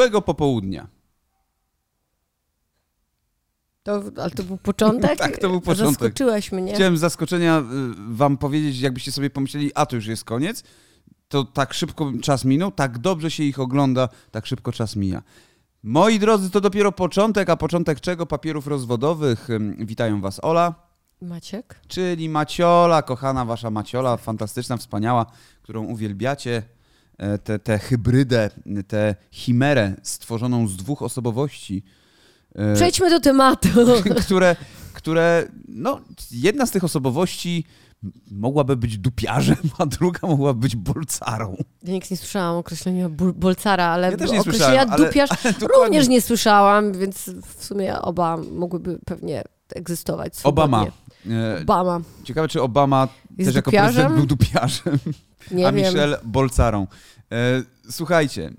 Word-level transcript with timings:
Miłego 0.00 0.22
popołudnia. 0.22 0.88
To, 3.82 4.02
ale 4.22 4.30
to 4.30 4.42
był 4.42 4.56
początek? 4.56 5.18
Tak, 5.24 5.38
to 5.38 5.48
był 5.48 5.60
początek. 5.60 6.00
Zaskoczyłeś 6.00 6.52
mnie. 6.52 6.74
Chciałem 6.74 6.96
z 6.96 7.00
zaskoczenia 7.00 7.58
y, 7.58 7.62
wam 8.16 8.36
powiedzieć, 8.38 8.80
jakbyście 8.80 9.12
sobie 9.12 9.30
pomyśleli, 9.30 9.70
a 9.74 9.86
to 9.86 9.96
już 9.96 10.06
jest 10.06 10.24
koniec, 10.24 10.64
to 11.28 11.44
tak 11.44 11.74
szybko 11.74 12.12
czas 12.22 12.44
minął, 12.44 12.72
tak 12.72 12.98
dobrze 12.98 13.30
się 13.30 13.42
ich 13.42 13.60
ogląda, 13.60 14.08
tak 14.30 14.46
szybko 14.46 14.72
czas 14.72 14.96
mija. 14.96 15.22
Moi 15.82 16.18
drodzy, 16.18 16.50
to 16.50 16.60
dopiero 16.60 16.92
początek, 16.92 17.50
a 17.50 17.56
początek 17.56 18.00
czego? 18.00 18.26
Papierów 18.26 18.66
rozwodowych. 18.66 19.48
Witają 19.78 20.20
was 20.20 20.44
Ola, 20.44 20.74
Maciek? 21.22 21.80
czyli 21.88 22.28
Maciola, 22.28 23.02
kochana 23.02 23.44
wasza 23.44 23.70
Maciola, 23.70 24.16
fantastyczna, 24.16 24.76
wspaniała, 24.76 25.26
którą 25.62 25.84
uwielbiacie. 25.84 26.62
E, 27.20 27.38
Tę 27.38 27.58
te 27.58 27.78
hybrydę, 27.78 28.50
tę 28.88 29.14
chimerę 29.30 29.94
stworzoną 30.02 30.68
z 30.68 30.76
dwóch 30.76 31.02
osobowości. 31.02 31.82
e, 32.54 32.74
Przejdźmy 32.74 33.10
do 33.10 33.20
tematu. 33.20 33.68
które, 34.26 34.56
które, 34.92 35.48
no, 35.68 36.00
jedna 36.30 36.66
z 36.66 36.70
tych 36.70 36.84
osobowości 36.84 37.64
mogłaby 38.30 38.76
być 38.76 38.98
dupiarzem, 38.98 39.56
a 39.78 39.86
druga 39.86 40.28
mogłaby 40.28 40.60
być 40.60 40.76
bolcarą. 40.76 41.56
Ja 41.82 41.92
nigdy 41.92 42.08
nie 42.10 42.16
słyszałam 42.16 42.56
określenia 42.56 43.08
bolcara, 43.34 43.84
ale 43.84 44.10
Ja 44.10 44.16
też 44.16 44.30
nie 44.32 44.40
określenia 44.40 44.86
ale- 44.86 45.06
dupiarz 45.06 45.30
ale 45.44 45.54
również 45.74 46.08
nie 46.08 46.20
słyszałam, 46.22 46.92
więc 46.92 47.30
w 47.56 47.64
sumie 47.64 47.98
oba 48.02 48.36
mogłyby 48.36 48.98
pewnie 49.06 49.44
egzystować 49.74 50.36
swobodnie. 50.36 50.64
Obama. 50.76 50.86
E, 51.30 51.62
Obama. 51.62 52.00
Ciekawe, 52.24 52.48
czy 52.48 52.62
Obama 52.62 53.08
Jest 53.38 53.48
też 53.48 53.56
jako 53.56 53.70
dupiarzem? 53.70 53.92
prezydent 53.94 54.14
był 54.16 54.26
dupiarzem, 54.26 54.98
Nie 55.52 55.68
a 55.68 55.72
wiem. 55.72 55.84
Michelle 55.84 56.18
bolcarą. 56.24 56.86
E, 57.32 57.62
Słuchajcie, 57.90 58.46
e, 58.46 58.52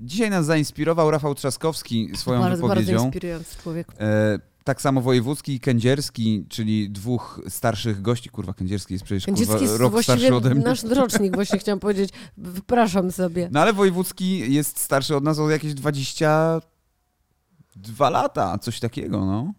dzisiaj 0.00 0.30
nas 0.30 0.46
zainspirował 0.46 1.10
Rafał 1.10 1.34
Trzaskowski 1.34 2.10
swoją 2.14 2.40
bardzo, 2.40 2.66
bardzo 2.68 2.80
wypowiedzią. 2.82 3.04
inspirujący 3.04 3.56
człowiek. 3.62 3.88
E, 4.00 4.38
tak 4.64 4.82
samo 4.82 5.00
Wojewódzki 5.00 5.54
i 5.54 5.60
Kędzierski, 5.60 6.46
czyli 6.48 6.90
dwóch 6.90 7.40
starszych 7.48 8.02
gości. 8.02 8.30
Kurwa, 8.30 8.54
Kędzierski 8.54 8.94
jest 8.94 9.04
przecież 9.04 9.26
Kędzierski 9.26 9.52
kurwa, 9.52 9.66
jest 9.70 9.80
rok 9.80 10.02
starszy 10.02 10.34
ode 10.36 10.54
mnie. 10.54 10.64
nasz 10.64 10.82
rocznik, 10.82 11.34
właśnie 11.34 11.58
chciałam 11.58 11.80
powiedzieć. 11.80 12.10
Wypraszam 12.36 13.12
sobie. 13.12 13.48
No 13.52 13.60
ale 13.60 13.72
Wojewódzki 13.72 14.54
jest 14.54 14.78
starszy 14.80 15.16
od 15.16 15.24
nas 15.24 15.38
o 15.38 15.50
jakieś 15.50 15.74
22 15.74 18.10
lata, 18.10 18.58
coś 18.58 18.80
takiego, 18.80 19.26
no. 19.26 19.52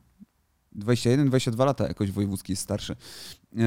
21, 0.71 1.27
22 1.27 1.65
lata 1.65 1.87
jakoś 1.87 2.11
Wojewódzki 2.11 2.51
jest 2.51 2.61
starszy. 2.61 2.95
Eee, 3.57 3.63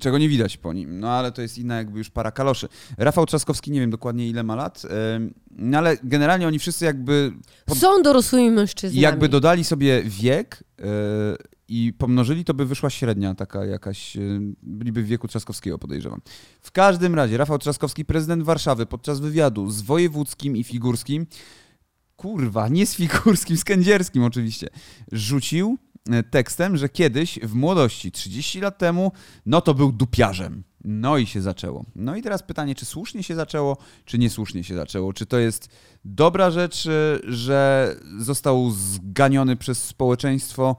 czego 0.00 0.18
nie 0.18 0.28
widać 0.28 0.56
po 0.56 0.72
nim, 0.72 1.00
no 1.00 1.10
ale 1.10 1.32
to 1.32 1.42
jest 1.42 1.58
inna 1.58 1.76
jakby 1.76 1.98
już 1.98 2.10
para 2.10 2.30
kaloszy. 2.32 2.68
Rafał 2.98 3.26
Trzaskowski, 3.26 3.70
nie 3.70 3.80
wiem 3.80 3.90
dokładnie 3.90 4.28
ile 4.28 4.42
ma 4.42 4.54
lat, 4.56 4.82
no 5.50 5.78
ale 5.78 5.96
generalnie 6.02 6.46
oni 6.46 6.58
wszyscy 6.58 6.84
jakby 6.84 7.32
pod- 7.66 7.78
Są 7.78 8.02
dorosłymi 8.02 8.50
mężczyznami. 8.50 9.00
jakby 9.00 9.28
dodali 9.28 9.64
sobie 9.64 10.02
wiek 10.04 10.64
e, 10.78 10.84
i 11.68 11.92
pomnożyli, 11.98 12.44
to 12.44 12.54
by 12.54 12.66
wyszła 12.66 12.90
średnia 12.90 13.34
taka 13.34 13.64
jakaś, 13.64 14.16
e, 14.16 14.20
byliby 14.62 15.02
w 15.02 15.06
wieku 15.06 15.28
Trzaskowskiego, 15.28 15.78
podejrzewam. 15.78 16.20
W 16.62 16.72
każdym 16.72 17.14
razie, 17.14 17.36
Rafał 17.36 17.58
Trzaskowski, 17.58 18.04
prezydent 18.04 18.42
Warszawy, 18.42 18.86
podczas 18.86 19.20
wywiadu 19.20 19.70
z 19.70 19.82
Wojewódzkim 19.82 20.56
i 20.56 20.64
Figurskim, 20.64 21.26
kurwa, 22.16 22.68
nie 22.68 22.86
z 22.86 22.94
Figurskim, 22.94 23.56
z 23.56 23.64
Kędzierskim 23.64 24.22
oczywiście, 24.24 24.68
rzucił 25.12 25.78
e, 25.82 25.85
tekstem, 26.30 26.76
że 26.76 26.88
kiedyś 26.88 27.38
w 27.42 27.54
młodości, 27.54 28.12
30 28.12 28.60
lat 28.60 28.78
temu, 28.78 29.12
no 29.46 29.60
to 29.60 29.74
był 29.74 29.92
dupiarzem. 29.92 30.64
No 30.84 31.18
i 31.18 31.26
się 31.26 31.42
zaczęło. 31.42 31.84
No 31.96 32.16
i 32.16 32.22
teraz 32.22 32.42
pytanie, 32.42 32.74
czy 32.74 32.84
słusznie 32.84 33.22
się 33.22 33.34
zaczęło, 33.34 33.76
czy 34.04 34.18
niesłusznie 34.18 34.64
się 34.64 34.74
zaczęło? 34.74 35.12
Czy 35.12 35.26
to 35.26 35.38
jest 35.38 35.68
dobra 36.04 36.50
rzecz, 36.50 36.86
y, 36.86 37.20
że 37.24 37.94
został 38.18 38.70
zganiony 38.70 39.56
przez 39.56 39.84
społeczeństwo, 39.84 40.76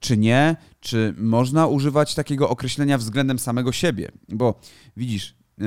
czy 0.00 0.16
nie? 0.16 0.56
Czy 0.80 1.14
można 1.18 1.66
używać 1.66 2.14
takiego 2.14 2.48
określenia 2.48 2.98
względem 2.98 3.38
samego 3.38 3.72
siebie? 3.72 4.10
Bo 4.28 4.60
widzisz, 4.96 5.30
y, 5.30 5.64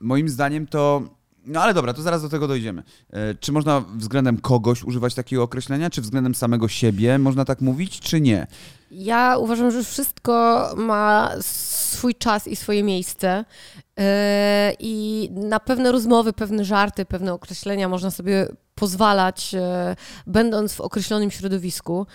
moim 0.00 0.28
zdaniem 0.28 0.66
to. 0.66 1.02
No 1.46 1.62
ale 1.62 1.74
dobra, 1.74 1.92
to 1.92 2.02
zaraz 2.02 2.22
do 2.22 2.28
tego 2.28 2.48
dojdziemy. 2.48 2.82
Y, 2.82 3.36
Czy 3.40 3.52
można 3.52 3.80
względem 3.96 4.38
kogoś 4.40 4.84
używać 4.84 5.14
takiego 5.14 5.42
określenia, 5.42 5.90
czy 5.90 6.02
względem 6.02 6.34
samego 6.34 6.68
siebie 6.68 7.18
można 7.18 7.44
tak 7.44 7.60
mówić, 7.60 8.00
czy 8.00 8.20
nie? 8.20 8.46
Ja 8.90 9.36
uważam, 9.38 9.70
że 9.70 9.84
wszystko 9.84 10.68
ma 10.76 11.30
swój 11.40 12.14
czas 12.14 12.46
i 12.46 12.56
swoje 12.56 12.82
miejsce. 12.82 13.44
Yy, 13.96 14.04
I 14.78 15.28
na 15.32 15.60
pewne 15.60 15.92
rozmowy, 15.92 16.32
pewne 16.32 16.64
żarty, 16.64 17.04
pewne 17.04 17.32
określenia 17.32 17.88
można 17.88 18.10
sobie 18.10 18.48
pozwalać, 18.74 19.52
yy, 19.52 19.60
będąc 20.26 20.74
w 20.74 20.80
określonym 20.80 21.30
środowisku. 21.30 22.06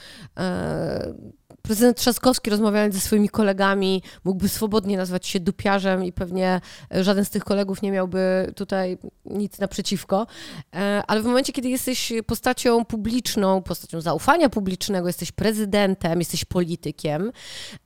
Prezydent 1.61 1.97
Trzaskowski, 1.97 2.49
rozmawiając 2.49 2.95
ze 2.95 3.01
swoimi 3.01 3.29
kolegami, 3.29 4.03
mógłby 4.23 4.49
swobodnie 4.49 4.97
nazwać 4.97 5.27
się 5.27 5.39
dupiarzem 5.39 6.03
i 6.03 6.13
pewnie 6.13 6.61
e, 6.95 7.03
żaden 7.03 7.25
z 7.25 7.29
tych 7.29 7.43
kolegów 7.43 7.81
nie 7.81 7.91
miałby 7.91 8.53
tutaj 8.55 8.97
nic 9.25 9.59
naprzeciwko. 9.59 10.27
E, 10.75 11.03
Ale 11.07 11.21
w 11.21 11.25
momencie, 11.25 11.53
kiedy 11.53 11.69
jesteś 11.69 12.13
postacią 12.25 12.85
publiczną, 12.85 13.61
postacią 13.61 14.01
zaufania 14.01 14.49
publicznego, 14.49 15.07
jesteś 15.07 15.31
prezydentem, 15.31 16.19
jesteś 16.19 16.45
politykiem, 16.45 17.31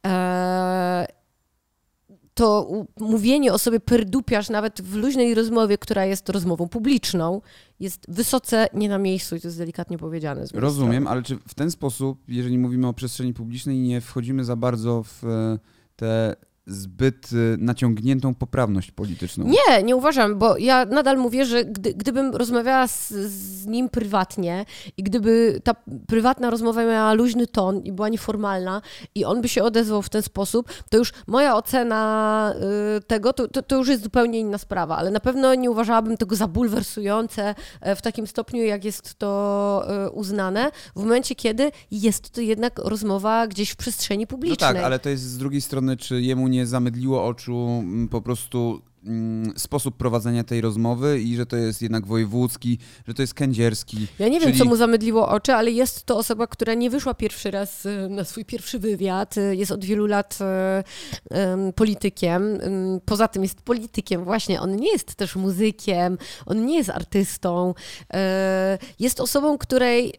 e, 0.06 1.21
to 2.34 2.70
mówienie 3.00 3.54
o 3.54 3.58
sobie 3.58 3.80
perdupiarz 3.80 4.50
nawet 4.50 4.82
w 4.82 4.96
luźnej 4.96 5.36
rozmowie, 5.36 5.78
która 5.78 6.06
jest 6.06 6.30
rozmową 6.30 6.68
publiczną, 6.70 7.42
jest 7.80 8.06
wysoce 8.10 8.68
nie 8.74 8.90
na 8.90 8.98
miejscu 8.98 9.36
i 9.36 9.42
to 9.42 9.48
jest 9.48 9.58
delikatnie 9.58 9.98
powiedziane. 9.98 10.46
Rozumiem, 10.54 10.92
strony. 10.92 11.10
ale 11.10 11.24
czy 11.24 11.38
w 11.48 11.54
ten 11.54 11.72
sposób, 11.72 12.20
jeżeli 12.28 12.58
mówimy 12.58 12.88
o 12.88 12.94
przestrzeni 12.94 13.34
publicznej, 13.34 13.80
nie 13.80 14.02
wchodzimy 14.02 14.46
za 14.46 14.56
bardzo 14.56 15.04
w 15.04 15.24
e, 15.26 15.60
tę 15.96 16.36
zbyt 16.68 17.30
e, 17.34 17.58
naciągniętą 17.58 18.34
poprawność 18.36 18.92
polityczną? 18.92 19.46
Nie, 19.46 19.84
nie 19.84 19.96
uważam, 19.96 20.40
bo 20.40 20.58
ja 20.58 20.86
nadal 20.86 21.18
mówię, 21.18 21.46
że 21.46 21.66
gdy, 21.66 21.94
gdybym 21.94 22.36
rozmawiała 22.36 22.88
z, 22.88 23.10
z 23.12 23.66
nim 23.66 23.90
prywatnie 23.90 24.66
i 24.98 25.04
gdyby 25.04 25.62
ta 25.64 25.76
prywatna 26.08 26.50
rozmowa 26.50 26.86
miała 26.86 27.14
luźny 27.14 27.48
ton 27.48 27.80
i 27.84 27.92
była 27.92 28.10
nieformalna 28.10 28.82
i 29.16 29.26
on 29.26 29.42
by 29.42 29.50
się 29.50 29.64
odezwał 29.64 30.02
w 30.02 30.10
ten 30.10 30.22
sposób, 30.22 30.72
to 30.90 30.98
już 30.98 31.14
moja 31.28 31.56
ocena 31.56 32.54
y, 32.98 33.02
tego, 33.02 33.34
to, 33.34 33.48
to, 33.48 33.62
to 33.62 33.76
już 33.76 33.88
jest 33.88 34.04
zupełnie 34.04 34.40
inna 34.40 34.58
sprawa, 34.58 34.98
ale 34.98 35.12
na 35.12 35.20
pewno 35.20 35.56
nie 35.56 35.72
uważałabym 35.72 36.18
tego 36.18 36.36
za 36.36 36.48
bulwersujące 36.48 37.56
e, 37.82 37.96
w 37.96 38.02
takim 38.02 38.28
stopniu, 38.28 38.64
jak 38.64 38.86
jest 38.86 39.16
to 39.16 39.84
e, 39.88 40.10
uznane, 40.10 40.72
w 40.96 41.00
momencie, 41.00 41.36
kiedy 41.36 41.72
jest 41.92 42.30
to 42.30 42.42
jednak 42.42 42.80
rozmowa 42.80 43.48
gdzieś 43.48 43.70
w 43.72 43.76
przestrzeni 43.76 44.24
No 44.24 44.28
publicznej. 44.28 44.74
tak, 44.74 44.84
ale 44.84 45.00
to 45.00 45.10
jest 45.10 45.24
z 45.24 45.38
drugiej 45.38 45.62
strony, 45.62 45.98
czy 45.98 46.22
jemu 46.22 46.48
nie 46.52 46.66
zamydliło 46.66 47.26
oczu 47.26 47.68
mm, 47.70 48.08
po 48.10 48.22
prostu 48.22 48.82
mm, 49.06 49.54
sposób 49.60 49.98
prowadzenia 49.98 50.44
tej 50.44 50.62
rozmowy 50.62 51.22
i 51.22 51.36
że 51.36 51.46
to 51.46 51.58
jest 51.58 51.82
jednak 51.82 52.06
wojewódzki, 52.08 52.78
że 53.08 53.14
to 53.14 53.22
jest 53.24 53.34
kędzierski. 53.34 54.08
Ja 54.20 54.28
nie 54.28 54.40
wiem, 54.40 54.48
czyli- 54.50 54.60
co 54.60 54.66
mu 54.66 54.76
zamydliło 54.76 55.30
oczy, 55.30 55.54
ale 55.54 55.72
jest 55.72 56.04
to 56.06 56.18
osoba, 56.18 56.48
która 56.48 56.74
nie 56.74 56.90
wyszła 56.90 57.14
pierwszy 57.14 57.52
raz 57.52 57.86
e, 57.86 58.10
na 58.10 58.24
swój 58.24 58.46
pierwszy 58.46 58.80
wywiad. 58.80 59.38
E, 59.38 59.56
Jest 59.56 59.72
od 59.72 59.86
wielu 59.86 60.06
lat 60.06 60.40
em, 61.30 61.74
politykiem. 61.74 62.44
Em, 62.62 63.00
Poza 63.06 63.28
tym 63.28 63.44
jest 63.44 63.62
politykiem, 63.62 64.24
właśnie. 64.24 64.62
On 64.62 64.76
nie 64.76 64.92
jest 64.92 65.16
też 65.16 65.36
muzykiem, 65.36 66.18
on 66.46 66.66
nie 66.66 66.78
jest 66.78 66.90
artystą. 66.90 67.74
Jest 69.00 69.20
osobą, 69.20 69.58
której 69.58 70.14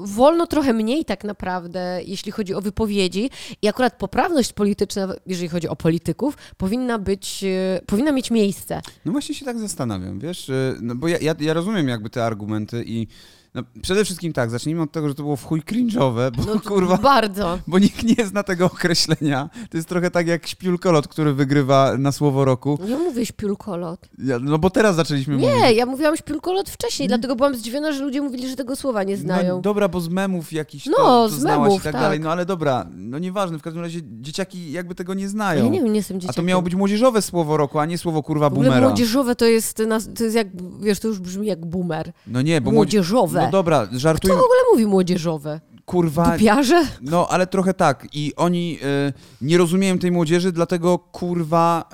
wolno 0.00 0.46
trochę 0.46 0.72
mniej 0.72 1.04
tak 1.04 1.24
naprawdę, 1.24 2.00
jeśli 2.04 2.32
chodzi 2.32 2.54
o 2.54 2.60
wypowiedzi 2.60 3.30
i 3.62 3.68
akurat 3.68 3.98
poprawność 3.98 4.52
polityczna, 4.52 5.14
jeżeli 5.26 5.48
chodzi 5.48 5.68
o 5.68 5.76
polityków, 5.76 6.36
powinna 6.56 6.98
być, 6.98 7.44
e, 7.44 7.80
powinna 7.86 8.12
mieć 8.12 8.30
miejsce. 8.30 8.80
No 9.04 9.12
właśnie 9.12 9.34
się 9.34 9.44
tak 9.44 9.58
zastanawiam, 9.58 10.18
wiesz, 10.18 10.48
y, 10.48 10.76
no 10.80 10.94
bo 10.94 11.08
ja, 11.08 11.18
ja, 11.20 11.34
ja 11.40 11.54
rozumiem 11.54 11.88
jakby 11.88 12.10
te 12.10 12.24
argumenty 12.24 12.84
i 12.86 13.06
no, 13.54 13.62
przede 13.82 14.04
wszystkim 14.04 14.32
tak, 14.32 14.50
zacznijmy 14.50 14.82
od 14.82 14.92
tego, 14.92 15.08
że 15.08 15.14
to 15.14 15.22
było 15.22 15.36
w 15.36 15.44
chuj 15.44 15.60
cringe'owe, 15.62 16.30
bo 16.30 16.42
No, 16.54 16.60
kurwa, 16.60 16.96
Bardzo. 16.96 17.58
bo 17.66 17.78
nikt 17.78 18.02
nie 18.18 18.26
zna 18.26 18.42
tego 18.42 18.66
określenia. 18.66 19.50
To 19.70 19.76
jest 19.76 19.88
trochę 19.88 20.10
tak 20.10 20.26
jak 20.26 20.46
śpiulkolot, 20.46 21.08
który 21.08 21.32
wygrywa 21.34 21.96
na 21.98 22.12
słowo 22.12 22.44
roku. 22.44 22.78
Nie 22.88 22.96
mówię 22.96 23.26
śpiulkolot. 23.26 24.08
Ja, 24.18 24.38
no 24.38 24.58
bo 24.58 24.70
teraz 24.70 24.96
zaczęliśmy 24.96 25.34
mówić. 25.34 25.48
Nie, 25.50 25.72
ja 25.72 25.86
mówiłam 25.86 26.16
śpiulkolot 26.16 26.70
wcześniej, 26.70 27.08
dlatego 27.08 27.36
byłam 27.36 27.54
zdziwiona, 27.56 27.92
że 27.92 28.04
ludzie 28.04 28.20
mówili, 28.22 28.48
że 28.48 28.56
tego 28.56 28.76
słowa 28.76 29.02
nie 29.02 29.16
znają. 29.16 29.56
No, 29.56 29.62
dobra, 29.62 29.88
bo 29.88 30.00
z 30.00 30.08
memów 30.08 30.52
jakiś 30.52 30.86
No, 30.86 30.96
to, 30.96 31.02
to 31.02 31.28
z 31.28 31.32
znałaś 31.40 31.68
memów, 31.68 31.80
i 31.80 31.84
tak, 31.84 31.92
tak. 31.92 32.02
dalej, 32.02 32.20
no 32.20 32.32
ale 32.32 32.46
dobra, 32.46 32.86
no 32.96 33.18
nieważne, 33.18 33.58
w 33.58 33.62
każdym 33.62 33.82
razie 33.82 34.00
dzieciaki 34.20 34.72
jakby 34.72 34.94
tego 34.94 35.14
nie 35.14 35.28
znają. 35.28 35.64
ja 35.64 35.70
nie 35.70 35.80
wiem, 35.80 35.88
nie 35.92 35.96
jestem 35.96 36.16
A 36.16 36.20
dzieciakiem. 36.20 36.44
to 36.44 36.48
miało 36.48 36.62
być 36.62 36.74
młodzieżowe 36.74 37.22
słowo 37.22 37.56
roku, 37.56 37.78
a 37.78 37.86
nie 37.86 37.98
słowo 37.98 38.22
kurwa 38.22 38.50
boomera. 38.50 38.80
młodzieżowe 38.88 39.36
to 39.36 39.44
jest, 39.44 39.82
to 40.16 40.24
jest 40.24 40.36
jak, 40.36 40.48
wiesz, 40.80 41.00
to 41.00 41.08
już 41.08 41.18
brzmi 41.18 41.46
jak 41.46 41.66
boomer. 41.66 42.12
No 42.26 42.42
nie, 42.42 42.60
bo 42.60 42.70
młodzie- 42.70 43.02
Młodzieżowe. 43.40 43.46
No 43.46 43.58
dobra, 43.58 43.86
Kto 43.86 43.98
żartujmy. 43.98 44.36
w 44.36 44.44
ogóle 44.44 44.60
mówi 44.72 44.86
młodzieżowe? 44.86 45.60
kurwa... 45.90 46.32
Dupiarze? 46.32 46.86
No, 47.00 47.28
ale 47.28 47.46
trochę 47.46 47.74
tak. 47.74 48.06
I 48.12 48.32
oni 48.36 48.78
e, 48.82 49.12
nie 49.40 49.58
rozumieją 49.58 49.98
tej 49.98 50.10
młodzieży, 50.10 50.52
dlatego 50.52 50.98
kurwa 50.98 51.88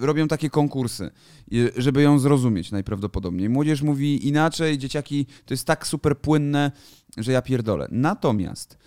e, 0.00 0.06
robią 0.06 0.28
takie 0.28 0.50
konkursy, 0.50 1.04
e, 1.04 1.56
żeby 1.76 2.02
ją 2.02 2.18
zrozumieć 2.18 2.72
najprawdopodobniej. 2.72 3.48
Młodzież 3.48 3.82
mówi 3.82 4.28
inaczej, 4.28 4.78
dzieciaki 4.78 5.26
to 5.44 5.54
jest 5.54 5.66
tak 5.66 5.86
super 5.86 6.18
płynne, 6.18 6.72
że 7.16 7.32
ja 7.32 7.42
pierdolę. 7.42 7.88
Natomiast 7.90 8.78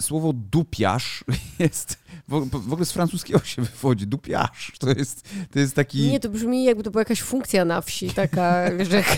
słowo 0.00 0.32
dupiarz 0.32 1.24
jest 1.58 2.04
w, 2.28 2.72
ogóle 2.72 2.86
z 2.86 2.92
francuskiego 2.92 3.38
się 3.38 3.62
wywodzi, 3.62 4.06
dupiarz. 4.06 4.72
To 4.78 4.88
jest, 4.90 5.28
to 5.52 5.58
jest 5.58 5.74
taki... 5.74 5.98
Nie, 5.98 6.20
to 6.20 6.28
brzmi 6.28 6.64
jakby 6.64 6.82
to 6.82 6.90
była 6.90 7.00
jakaś 7.00 7.22
funkcja 7.22 7.64
na 7.64 7.80
wsi, 7.80 8.10
taka, 8.10 8.64
wiesz, 8.78 8.88
jak... 8.90 9.16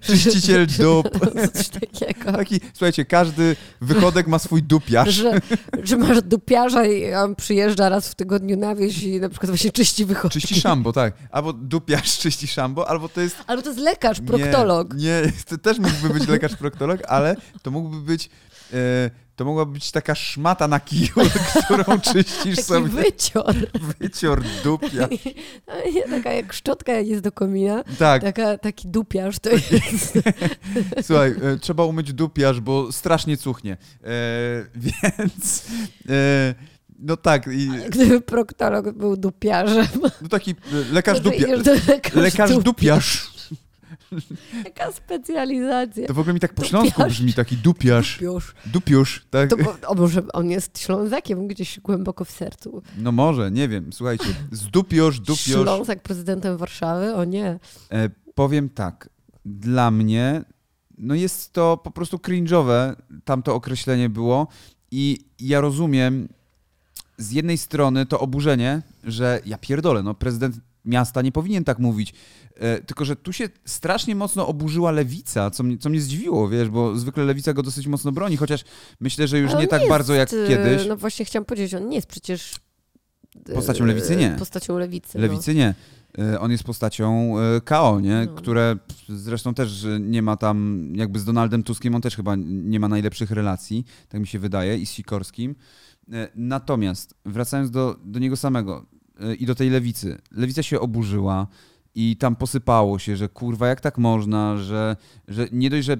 Czyściciel 0.00 0.66
dup. 0.78 1.08
Coś 1.54 1.68
takiego. 1.68 2.32
Taki, 2.32 2.60
słuchajcie, 2.72 3.04
każdy 3.04 3.56
wychodek 3.80 4.26
ma 4.26 4.38
swój 4.38 4.62
dupiarz. 4.62 5.08
Że, 5.08 5.40
że 5.82 5.96
masz 5.96 6.22
dupiarza 6.22 6.86
i 6.86 7.14
on 7.14 7.34
przyjeżdża 7.36 7.88
raz 7.88 8.08
w 8.08 8.14
tygodniu 8.14 8.56
na 8.56 8.74
wieś 8.74 9.02
i 9.02 9.20
na 9.20 9.28
przykład 9.28 9.50
właśnie 9.50 9.70
czyści 9.70 10.04
wychodki. 10.04 10.40
Czyści 10.40 10.60
szambo, 10.60 10.92
tak. 10.92 11.14
Albo 11.30 11.52
dupiarz 11.52 12.18
czyści 12.18 12.46
szambo, 12.46 12.88
albo 12.88 13.08
to 13.08 13.20
jest... 13.20 13.36
Albo 13.46 13.62
to 13.62 13.68
jest 13.68 13.80
lekarz, 13.80 14.20
proktolog. 14.20 14.94
Nie, 14.94 15.22
nie 15.24 15.32
to 15.46 15.58
też 15.58 15.78
mógłby 15.78 16.18
być 16.18 16.28
lekarz, 16.28 16.56
proktolog, 16.56 17.00
ale 17.08 17.36
to 17.62 17.70
mógłby 17.70 18.00
być... 18.00 18.30
E, 18.72 19.10
to 19.36 19.44
mogła 19.44 19.66
być 19.66 19.90
taka 19.90 20.14
szmata 20.14 20.68
na 20.68 20.80
kiju, 20.80 21.12
którą 21.64 22.00
czyścisz 22.00 22.56
Taki 22.56 22.62
sobie. 22.62 22.88
wycior. 22.88 23.54
Wycior 24.00 24.42
dupia. 24.64 25.08
taka 26.10 26.32
jak 26.32 26.52
szczotka 26.52 26.92
jak 26.92 27.06
jest 27.06 27.22
do 27.22 27.32
komina. 27.32 27.84
Tak. 27.98 28.22
Taka, 28.22 28.58
taki 28.58 28.88
dupiarz 28.88 29.38
to 29.38 29.50
jest. 29.70 30.18
Słuchaj, 31.02 31.30
e, 31.42 31.58
trzeba 31.60 31.84
umyć 31.84 32.12
dupiarz, 32.12 32.60
bo 32.60 32.92
strasznie 32.92 33.36
cuchnie. 33.36 33.76
E, 34.04 34.06
więc... 34.74 35.66
E, 36.08 36.54
no 36.98 37.16
tak. 37.16 37.46
I, 37.52 37.68
Gdyby 37.88 38.20
proktolog 38.20 38.92
był 38.92 39.16
dupiarzem. 39.16 39.86
no 40.22 40.28
taki 40.28 40.54
lekarz 40.92 41.20
dupiarz. 41.20 41.66
lekarz 41.86 42.14
Lekarz 42.14 42.56
dupiarz. 42.58 43.33
Jaka 44.64 44.92
specjalizacja. 44.92 46.06
To 46.06 46.14
w 46.14 46.18
ogóle 46.18 46.34
mi 46.34 46.40
tak 46.40 46.54
po 46.54 46.64
śląsku 46.64 46.90
Dupiarz. 46.90 47.12
brzmi, 47.12 47.34
taki 47.34 47.56
dupiarz. 47.56 48.18
Dupiarz. 48.20 48.54
Dupiusz, 48.66 49.26
tak? 49.30 49.50
To, 49.50 49.56
bo- 49.56 49.88
o 49.88 49.94
może 49.94 50.22
on 50.32 50.50
jest 50.50 50.78
Ślązakiem 50.78 51.48
gdzieś 51.48 51.80
głęboko 51.80 52.24
w 52.24 52.30
sercu. 52.30 52.82
No 52.98 53.12
może, 53.12 53.50
nie 53.50 53.68
wiem, 53.68 53.92
słuchajcie. 53.92 54.26
Zdupiosz, 54.52 55.20
dupiosz. 55.20 55.38
Ślązak 55.40 56.02
prezydentem 56.02 56.56
Warszawy? 56.56 57.14
O 57.14 57.24
nie. 57.24 57.58
E, 57.90 58.10
powiem 58.34 58.68
tak, 58.68 59.08
dla 59.44 59.90
mnie 59.90 60.44
no 60.98 61.14
jest 61.14 61.52
to 61.52 61.76
po 61.76 61.90
prostu 61.90 62.16
cringe'owe, 62.16 62.96
tamto 63.24 63.54
określenie 63.54 64.08
było 64.08 64.46
i 64.90 65.18
ja 65.40 65.60
rozumiem 65.60 66.28
z 67.18 67.32
jednej 67.32 67.58
strony 67.58 68.06
to 68.06 68.20
oburzenie, 68.20 68.82
że 69.04 69.40
ja 69.46 69.58
pierdolę, 69.58 70.02
no 70.02 70.14
prezydent 70.14 70.56
miasta 70.84 71.22
nie 71.22 71.32
powinien 71.32 71.64
tak 71.64 71.78
mówić, 71.78 72.14
e, 72.56 72.80
tylko 72.80 73.04
że 73.04 73.16
tu 73.16 73.32
się 73.32 73.48
strasznie 73.64 74.14
mocno 74.14 74.46
oburzyła 74.46 74.90
lewica, 74.90 75.50
co 75.50 75.62
mnie, 75.62 75.78
co 75.78 75.90
mnie 75.90 76.00
zdziwiło, 76.00 76.48
wiesz, 76.48 76.68
bo 76.68 76.96
zwykle 76.96 77.24
lewica 77.24 77.52
go 77.52 77.62
dosyć 77.62 77.86
mocno 77.86 78.12
broni, 78.12 78.36
chociaż 78.36 78.64
myślę, 79.00 79.28
że 79.28 79.38
już 79.38 79.54
nie 79.54 79.66
tak 79.66 79.80
jest, 79.80 79.90
bardzo 79.90 80.14
jak 80.14 80.32
e, 80.32 80.48
kiedyś. 80.48 80.86
No 80.86 80.96
właśnie 80.96 81.24
chciałam 81.24 81.44
powiedzieć, 81.44 81.74
on 81.74 81.88
nie 81.88 81.96
jest 81.96 82.08
przecież... 82.08 82.56
e, 83.48 83.54
Postacią 83.54 83.84
lewicy 83.84 84.16
nie. 84.16 84.36
Postacią 84.38 84.78
lewicy. 84.78 85.18
Lewicy 85.18 85.54
nie. 85.54 85.74
E, 86.18 86.40
On 86.40 86.50
jest 86.50 86.64
postacią 86.64 87.34
KO, 87.64 88.00
nie? 88.00 88.26
No. 88.26 88.34
które 88.34 88.76
zresztą 89.08 89.54
też 89.54 89.86
nie 90.00 90.22
ma 90.22 90.36
tam, 90.36 90.88
jakby 90.96 91.18
z 91.18 91.24
Donaldem 91.24 91.62
Tuskiem 91.62 91.94
on 91.94 92.02
też 92.02 92.16
chyba 92.16 92.36
nie 92.46 92.80
ma 92.80 92.88
najlepszych 92.88 93.30
relacji, 93.30 93.84
tak 94.08 94.20
mi 94.20 94.26
się 94.26 94.38
wydaje, 94.38 94.78
i 94.78 94.86
z 94.86 94.90
Sikorskim. 94.90 95.54
Natomiast 96.34 97.14
wracając 97.24 97.70
do, 97.70 97.96
do 98.04 98.18
niego 98.18 98.36
samego 98.36 98.86
i 99.38 99.46
do 99.46 99.54
tej 99.54 99.70
lewicy. 99.70 100.18
Lewica 100.30 100.62
się 100.62 100.80
oburzyła 100.80 101.46
i 101.94 102.16
tam 102.16 102.36
posypało 102.36 102.98
się, 102.98 103.16
że 103.16 103.28
kurwa, 103.28 103.68
jak 103.68 103.80
tak 103.80 103.98
można, 103.98 104.56
że, 104.56 104.96
że 105.28 105.48
nie 105.52 105.70
dość, 105.70 105.86
że 105.86 105.96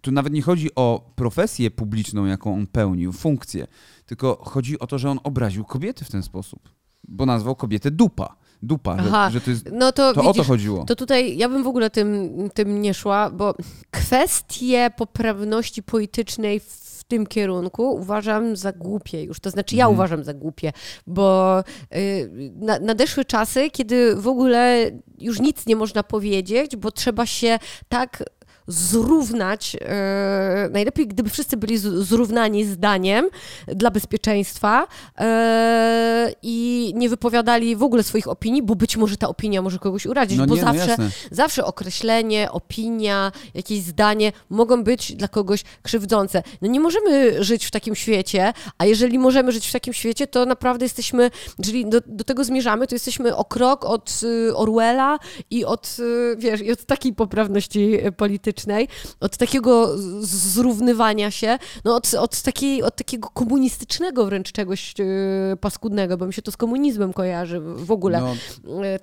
tu 0.00 0.12
nawet 0.12 0.32
nie 0.32 0.42
chodzi 0.42 0.68
o 0.76 1.10
profesję 1.16 1.70
publiczną, 1.70 2.26
jaką 2.26 2.54
on 2.54 2.66
pełnił, 2.66 3.12
funkcję, 3.12 3.66
tylko 4.06 4.40
chodzi 4.44 4.78
o 4.78 4.86
to, 4.86 4.98
że 4.98 5.10
on 5.10 5.20
obraził 5.24 5.64
kobiety 5.64 6.04
w 6.04 6.10
ten 6.10 6.22
sposób, 6.22 6.68
bo 7.08 7.26
nazwał 7.26 7.56
kobietę 7.56 7.90
dupa. 7.90 8.36
Dupa, 8.62 8.96
Aha, 8.98 9.30
że, 9.30 9.32
że 9.32 9.40
to 9.40 9.50
jest 9.50 9.68
No 9.72 9.92
to, 9.92 10.14
to 10.14 10.20
widzisz, 10.20 10.40
o 10.40 10.42
to 10.42 10.48
chodziło. 10.48 10.84
To 10.84 10.96
tutaj 10.96 11.36
ja 11.36 11.48
bym 11.48 11.62
w 11.62 11.66
ogóle 11.66 11.90
tym, 11.90 12.30
tym 12.54 12.82
nie 12.82 12.94
szła, 12.94 13.30
bo 13.30 13.54
kwestie 13.90 14.90
poprawności 14.96 15.82
politycznej 15.82 16.60
w 16.60 16.84
tym 17.08 17.26
kierunku 17.26 17.94
uważam 17.94 18.56
za 18.56 18.72
głupie 18.72 19.22
już. 19.22 19.40
To 19.40 19.50
znaczy 19.50 19.76
ja 19.76 19.84
Mhm. 19.84 19.94
uważam 19.96 20.24
za 20.24 20.34
głupie, 20.34 20.72
bo 21.06 21.60
y, 21.96 22.30
na, 22.56 22.78
nadeszły 22.78 23.24
czasy, 23.24 23.70
kiedy 23.70 24.16
w 24.16 24.28
ogóle 24.28 24.90
już 25.20 25.40
nic 25.40 25.66
nie 25.66 25.76
można 25.76 26.02
powiedzieć, 26.02 26.76
bo 26.76 26.90
trzeba 26.92 27.26
się 27.26 27.58
tak 27.88 28.22
zrównać, 28.66 29.76
e, 29.80 30.68
najlepiej 30.72 31.08
gdyby 31.08 31.30
wszyscy 31.30 31.56
byli 31.56 31.78
z, 31.78 31.82
zrównani 31.82 32.64
zdaniem 32.64 33.28
dla 33.66 33.90
bezpieczeństwa 33.90 34.86
e, 35.18 36.32
i 36.42 36.92
nie 36.96 37.08
wypowiadali 37.08 37.76
w 37.76 37.82
ogóle 37.82 38.02
swoich 38.02 38.28
opinii, 38.28 38.62
bo 38.62 38.74
być 38.74 38.96
może 38.96 39.16
ta 39.16 39.28
opinia 39.28 39.62
może 39.62 39.78
kogoś 39.78 40.06
urazić, 40.06 40.38
No 40.38 40.46
bo 40.46 40.54
nie, 40.56 40.62
no 40.62 40.72
zawsze, 40.72 40.90
jasne. 40.90 41.10
zawsze 41.30 41.64
określenie, 41.64 42.50
opinia, 42.52 43.32
jakieś 43.54 43.80
zdanie 43.80 44.32
mogą 44.50 44.84
być 44.84 45.14
dla 45.14 45.28
kogoś 45.28 45.62
krzywdzące. 45.82 46.42
No 46.62 46.68
nie 46.68 46.80
możemy 46.80 47.44
żyć 47.44 47.66
w 47.66 47.70
takim 47.70 47.94
świecie, 47.94 48.52
a 48.78 48.86
jeżeli 48.86 49.18
możemy 49.18 49.52
żyć 49.52 49.68
w 49.68 49.72
takim 49.72 49.94
świecie, 49.94 50.26
to 50.26 50.46
naprawdę 50.46 50.84
jesteśmy, 50.84 51.30
jeżeli 51.58 51.86
do, 51.86 52.00
do 52.06 52.24
tego 52.24 52.44
zmierzamy, 52.44 52.86
to 52.86 52.94
jesteśmy 52.94 53.36
o 53.36 53.44
krok 53.44 53.84
od 53.84 54.20
y, 54.22 54.56
Orwella 54.56 55.18
i 55.50 55.64
od, 55.64 55.96
y, 56.00 56.36
wiesz, 56.38 56.60
i 56.60 56.72
od 56.72 56.84
takiej 56.84 57.12
poprawności 57.12 58.06
y, 58.06 58.12
politycznej, 58.54 58.88
od 59.20 59.36
takiego 59.36 59.98
zrównywania 60.20 61.30
się, 61.30 61.58
no 61.84 61.96
od, 61.96 62.14
od, 62.14 62.42
takiej, 62.42 62.82
od 62.82 62.96
takiego 62.96 63.28
komunistycznego 63.28 64.26
wręcz 64.26 64.52
czegoś 64.52 64.94
y, 65.00 65.56
paskudnego, 65.60 66.16
bo 66.16 66.26
mi 66.26 66.32
się 66.32 66.42
to 66.42 66.50
z 66.52 66.56
komunizmem 66.56 67.12
kojarzy 67.12 67.60
w 67.60 67.90
ogóle 67.90 68.20
No, 68.20 68.34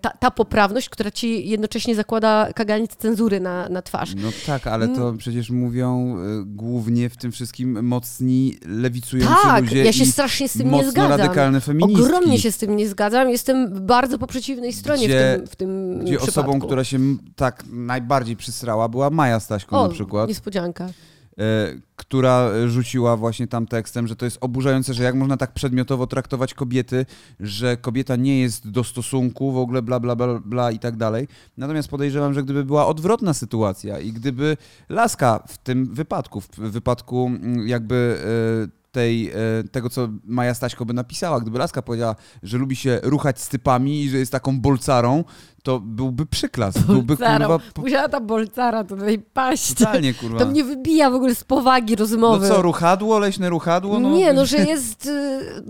ta, 0.01 0.09
ta 0.09 0.31
poprawność, 0.31 0.89
która 0.89 1.11
ci 1.11 1.49
jednocześnie 1.49 1.95
zakłada 1.95 2.53
kaganiec 2.55 2.95
cenzury 2.95 3.39
na, 3.39 3.69
na 3.69 3.81
twarz. 3.81 4.13
no 4.15 4.29
tak, 4.45 4.67
ale 4.67 4.81
Mm. 4.85 4.97
to 4.97 5.13
przecież 5.17 5.49
mówią 5.49 6.17
y, 6.41 6.45
głównie 6.45 7.09
w 7.09 7.17
tym 7.17 7.31
wszystkim 7.31 7.85
mocni 7.87 8.57
lewicujący 8.65 9.33
Tak, 9.43 9.63
ludzie 9.63 9.83
ja 9.85 9.93
się 9.93 10.05
strasznie 10.05 10.49
z 10.49 10.53
tym 10.53 10.71
nie 10.71 10.91
zgadzam. 10.91 11.19
radykalne 11.19 11.61
feministki. 11.61 12.03
Ogromnie 12.05 12.39
się 12.39 12.51
z 12.51 12.57
tym 12.57 12.75
nie 12.75 12.89
zgadzam. 12.89 13.29
Jestem 13.29 13.85
bardzo 13.85 14.17
po 14.17 14.27
przeciwnej 14.27 14.73
stronie 14.73 15.07
Gdzie- 15.07 15.33
w 15.33 15.37
tym, 15.39 15.47
w 15.47 15.55
tym 15.55 15.99
Gdzie 15.99 16.17
przypadku. 16.17 16.39
osobą, 16.41 16.59
która 16.59 16.83
się 16.83 16.99
tak 17.35 17.63
najbardziej 17.71 18.35
przysrała, 18.35 18.89
była 18.89 19.09
Maja 19.09 19.39
Staśko 19.41 19.81
o, 19.81 19.87
na 19.87 19.93
przykład. 19.93 20.29
niespodzianka. 20.29 20.85
e, 20.85 20.91
która 21.95 22.49
rzuciła 22.67 23.17
właśnie 23.17 23.47
tam 23.47 23.67
tekstem, 23.67 24.07
że 24.07 24.15
to 24.15 24.25
jest 24.25 24.37
oburzające, 24.41 24.93
że 24.93 25.03
jak 25.03 25.15
można 25.15 25.37
tak 25.37 25.53
przedmiotowo 25.53 26.07
traktować 26.07 26.53
kobiety, 26.53 27.05
że 27.39 27.77
kobieta 27.77 28.15
nie 28.15 28.41
jest 28.41 28.69
do 28.69 28.83
stosunku, 28.83 29.51
w 29.51 29.57
ogóle 29.57 29.81
bla, 29.81 29.99
bla, 29.99 30.15
bla, 30.15 30.39
bla 30.45 30.71
i 30.71 30.79
tak 30.79 30.97
dalej. 30.97 31.27
Natomiast 31.57 31.87
podejrzewam, 31.87 32.33
że 32.33 32.43
gdyby 32.43 32.65
była 32.65 32.87
odwrotna 32.87 33.33
sytuacja 33.33 33.99
i 33.99 34.11
gdyby 34.11 34.57
Laska 34.89 35.43
w 35.47 35.57
tym 35.57 35.93
wypadku, 35.93 36.41
w 36.41 36.57
wypadku 36.57 37.27
mm, 37.27 37.67
jakby 37.67 38.17
e, 38.67 38.81
tej, 38.91 39.29
e, 39.29 39.33
tego, 39.71 39.89
co 39.89 40.09
Maja 40.25 40.53
Staśko 40.53 40.85
by 40.85 40.93
napisała, 40.93 41.39
gdyby 41.39 41.57
Laska 41.57 41.81
powiedziała, 41.81 42.15
że 42.43 42.57
lubi 42.57 42.75
się 42.75 42.99
ruchać 43.03 43.41
z 43.41 43.49
typami 43.49 44.01
i 44.03 44.09
że 44.09 44.17
jest 44.17 44.31
taką 44.31 44.61
bolcarą, 44.61 45.23
to 45.63 45.79
byłby 45.79 46.25
przyklas. 46.25 46.77
Byłby 46.87 47.17
kurwa 47.17 47.59
po- 47.73 47.81
Musiała 47.81 48.09
ta 48.09 48.19
bolcara 48.21 48.83
tutaj 48.83 49.19
paść. 49.19 49.73
totalnie 49.73 50.13
kurwa. 50.13 50.39
To 50.39 50.45
mnie 50.45 50.63
wybija 50.63 51.09
w 51.09 51.13
ogóle 51.15 51.35
z 51.35 51.43
powagi 51.43 51.93
No 51.93 51.99
rozmowy. 51.99 52.47
co, 52.47 52.61
ruchadło, 52.61 53.19
leśne 53.19 53.49
ruchadło? 53.49 53.99
No, 53.99 54.09
nie, 54.09 54.33
no, 54.33 54.45
że 54.45 54.57
jest... 54.57 55.05
y, 55.05 55.63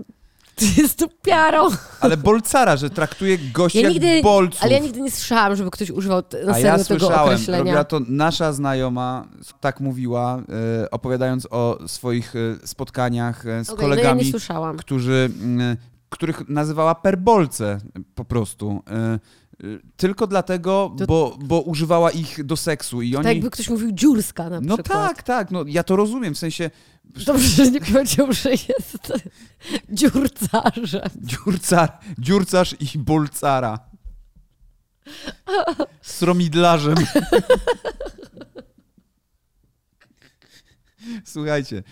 Jest 0.76 0.98
tu 0.98 1.06
piarą. 1.22 1.68
Ale 2.00 2.16
bolcara, 2.16 2.76
że 2.76 2.90
traktuje 2.90 3.38
gości 3.38 3.78
Ja 3.78 3.84
jak 3.84 3.92
nigdy, 3.92 4.22
bolców. 4.22 4.62
ale 4.62 4.72
ja 4.72 4.78
nigdy 4.78 5.00
nie 5.00 5.10
słyszałam, 5.10 5.56
żeby 5.56 5.70
ktoś 5.70 5.90
używał 5.90 6.22
na 6.46 6.54
serio 6.54 6.66
ja 6.68 6.72
tego 6.72 6.84
słyszałem, 6.84 7.24
określenia. 7.24 7.58
robiła 7.64 7.84
to 7.84 8.00
nasza 8.08 8.52
znajoma, 8.52 9.24
tak 9.60 9.80
mówiła, 9.80 10.42
e, 10.82 10.90
opowiadając 10.90 11.46
o 11.50 11.78
swoich 11.86 12.34
e, 12.36 12.66
spotkaniach 12.66 13.42
z 13.42 13.68
no 13.68 13.74
ja 13.74 13.80
kolegami, 13.80 14.24
nie 14.24 14.30
słyszałam. 14.30 14.76
którzy, 14.76 15.30
których 16.08 16.48
nazywała 16.48 16.94
perbolce 16.94 17.78
po 18.14 18.24
prostu. 18.24 18.82
E, 18.90 19.18
Tylko 19.96 20.26
dlatego, 20.26 20.94
To- 20.98 21.06
bo, 21.06 21.38
bo 21.44 21.60
używała 21.60 22.10
ich 22.10 22.44
do 22.44 22.56
seksu 22.56 23.02
i 23.02 23.16
oni... 23.16 23.24
Tak 23.24 23.34
jakby 23.34 23.50
ktoś 23.50 23.68
mówił 23.68 23.92
dziurska 23.92 24.50
na 24.50 24.60
No 24.60 24.76
przykład. 24.76 24.98
tak, 25.08 25.22
tak, 25.22 25.50
no 25.50 25.64
ja 25.66 25.82
to 25.82 25.96
rozumiem, 25.96 26.34
w 26.34 26.38
sensie 26.38 26.70
Dobrze, 27.26 27.64
że 27.64 27.70
nie 27.70 27.80
powiedział, 27.80 28.32
że 28.32 28.50
jest 28.50 29.12
dziurcarzem. 29.90 31.10
dziurcar, 31.16 31.98
dziurcarz 32.18 32.76
i 32.94 32.98
bolcara. 32.98 33.78
Sromidlarzem. 36.02 36.94
Słuchajcie, 41.24 41.82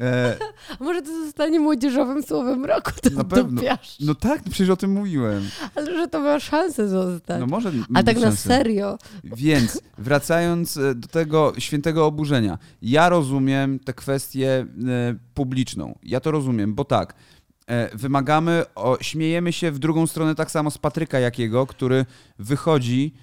E, 0.00 0.36
może 0.84 1.02
to 1.02 1.24
zostanie 1.24 1.60
młodzieżowym 1.60 2.22
słowem 2.22 2.64
roku, 2.64 2.90
to 3.02 3.10
Na 3.10 3.24
pewno. 3.24 3.60
dupiarz. 3.60 3.96
no 4.00 4.14
tak, 4.14 4.42
przecież 4.42 4.70
o 4.70 4.76
tym 4.76 4.90
mówiłem. 4.90 5.48
Ale 5.74 5.96
że 5.96 6.08
to 6.08 6.20
ma 6.20 6.40
szansę 6.40 6.88
zostać. 6.88 7.40
No 7.40 7.46
może 7.46 7.72
A 7.94 8.02
tak 8.02 8.16
mieć 8.16 8.24
na 8.24 8.30
szansę. 8.30 8.48
serio. 8.48 8.98
Więc 9.24 9.80
wracając 9.98 10.76
e, 10.76 10.94
do 10.94 11.08
tego 11.08 11.52
świętego 11.58 12.06
oburzenia, 12.06 12.58
ja 12.82 13.08
rozumiem 13.08 13.78
tę 13.78 13.92
kwestię 13.92 14.48
e, 14.50 14.66
publiczną. 15.34 15.98
Ja 16.02 16.20
to 16.20 16.30
rozumiem, 16.30 16.74
bo 16.74 16.84
tak, 16.84 17.14
wymagamy, 17.94 18.64
o, 18.74 18.98
śmiejemy 19.00 19.52
się 19.52 19.70
w 19.70 19.78
drugą 19.78 20.06
stronę 20.06 20.34
tak 20.34 20.50
samo 20.50 20.70
z 20.70 20.78
Patryka 20.78 21.18
Jakiego, 21.18 21.66
który 21.66 22.04
wychodzi 22.38 23.14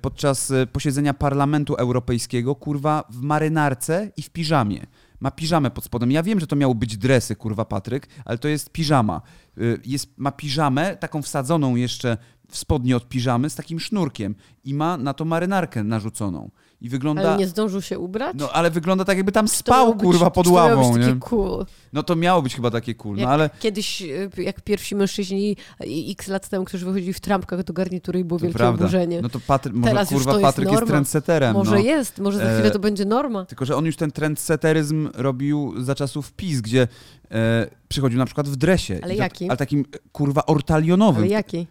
podczas 0.00 0.52
posiedzenia 0.72 1.14
Parlamentu 1.14 1.74
Europejskiego, 1.74 2.54
kurwa, 2.54 3.04
w 3.10 3.20
marynarce 3.22 4.10
i 4.16 4.22
w 4.22 4.30
piżamie. 4.30 4.86
Ma 5.20 5.30
piżamę 5.30 5.70
pod 5.70 5.84
spodem. 5.84 6.10
Ja 6.10 6.22
wiem, 6.22 6.40
że 6.40 6.46
to 6.46 6.56
miały 6.56 6.74
być 6.74 6.96
dresy, 6.96 7.36
kurwa, 7.36 7.64
Patryk, 7.64 8.08
ale 8.24 8.38
to 8.38 8.48
jest 8.48 8.70
piżama. 8.70 9.22
Y, 9.58 9.80
Jest, 9.84 10.18
ma 10.18 10.32
piżamę, 10.32 10.96
taką 10.96 11.22
wsadzoną 11.22 11.76
jeszcze 11.76 12.16
w 12.50 12.56
spodnie 12.58 12.96
od 12.96 13.08
piżamy 13.08 13.50
z 13.50 13.54
takim 13.54 13.80
sznurkiem 13.80 14.34
i 14.64 14.74
ma 14.74 14.96
na 14.96 15.14
to 15.14 15.24
marynarkę 15.24 15.84
narzuconą. 15.84 16.50
I 16.80 16.88
wygląda... 16.88 17.28
Ale 17.28 17.38
nie 17.38 17.46
zdążył 17.46 17.82
się 17.82 17.98
ubrać? 17.98 18.36
No 18.38 18.52
ale 18.52 18.70
wygląda 18.70 19.04
tak, 19.04 19.16
jakby 19.16 19.32
tam 19.32 19.48
spał, 19.48 19.94
być- 19.94 20.02
kurwa, 20.02 20.30
pod 20.30 20.46
ławą, 20.46 20.96
nie? 20.96 21.06
takie 21.06 21.18
cool. 21.20 21.66
No 21.92 22.02
to 22.02 22.16
miało 22.16 22.42
być 22.42 22.56
chyba 22.56 22.70
takie 22.70 22.94
cool, 22.94 23.16
no 23.16 23.20
Jak 23.20 23.30
ale 23.30 23.50
Kiedyś, 23.60 24.02
y, 24.02 24.30
jak 24.36 24.60
pierwsi 24.60 24.96
mężczyźni 24.96 25.56
y, 25.80 26.10
x 26.10 26.28
lat 26.28 26.48
temu, 26.48 26.64
którzy 26.64 26.86
wychodzili 26.86 27.12
w 27.12 27.20
trampkach 27.20 27.62
do 27.64 27.72
garnitury 27.72 28.20
i 28.20 28.24
było 28.24 28.38
to 28.38 28.42
wielkie 28.42 28.58
prawda. 28.58 28.84
oburzenie. 28.84 29.22
No 29.22 29.28
to 29.28 29.40
Patry... 29.46 29.72
może 29.72 29.90
Teraz 29.90 30.08
kurwa 30.08 30.32
jest 30.32 30.42
Patryk 30.42 30.70
jest 30.72 30.86
trendseterem, 30.86 31.54
może 31.54 31.70
no. 31.70 31.78
jest, 31.78 32.18
może 32.18 32.38
za 32.38 32.44
chwilę 32.44 32.68
E, 32.68 32.70
to 32.70 32.78
będzie 32.78 33.04
norma. 33.04 33.44
Tylko, 33.44 33.64
że 33.64 33.76
on 33.76 33.86
już 33.86 33.96
ten 33.96 34.10
trendseteryzm 34.10 35.08
robił 35.14 35.74
za 35.82 35.94
czasów 35.94 36.32
PiS, 36.32 36.60
gdzie 36.60 36.88
e, 37.30 37.66
przychodził 37.88 38.18
na 38.18 38.26
przykład 38.26 38.48
w 38.48 38.56
dresie. 38.56 39.00
Ale 39.02 39.14
jaki? 39.14 39.48
Ale 39.48 39.56
takim, 39.56 39.80
e, 39.80 39.98
kurwa, 40.12 40.46
ortalionowym. 40.46 41.22
Ale 41.22 41.28
jaki? 41.28 41.66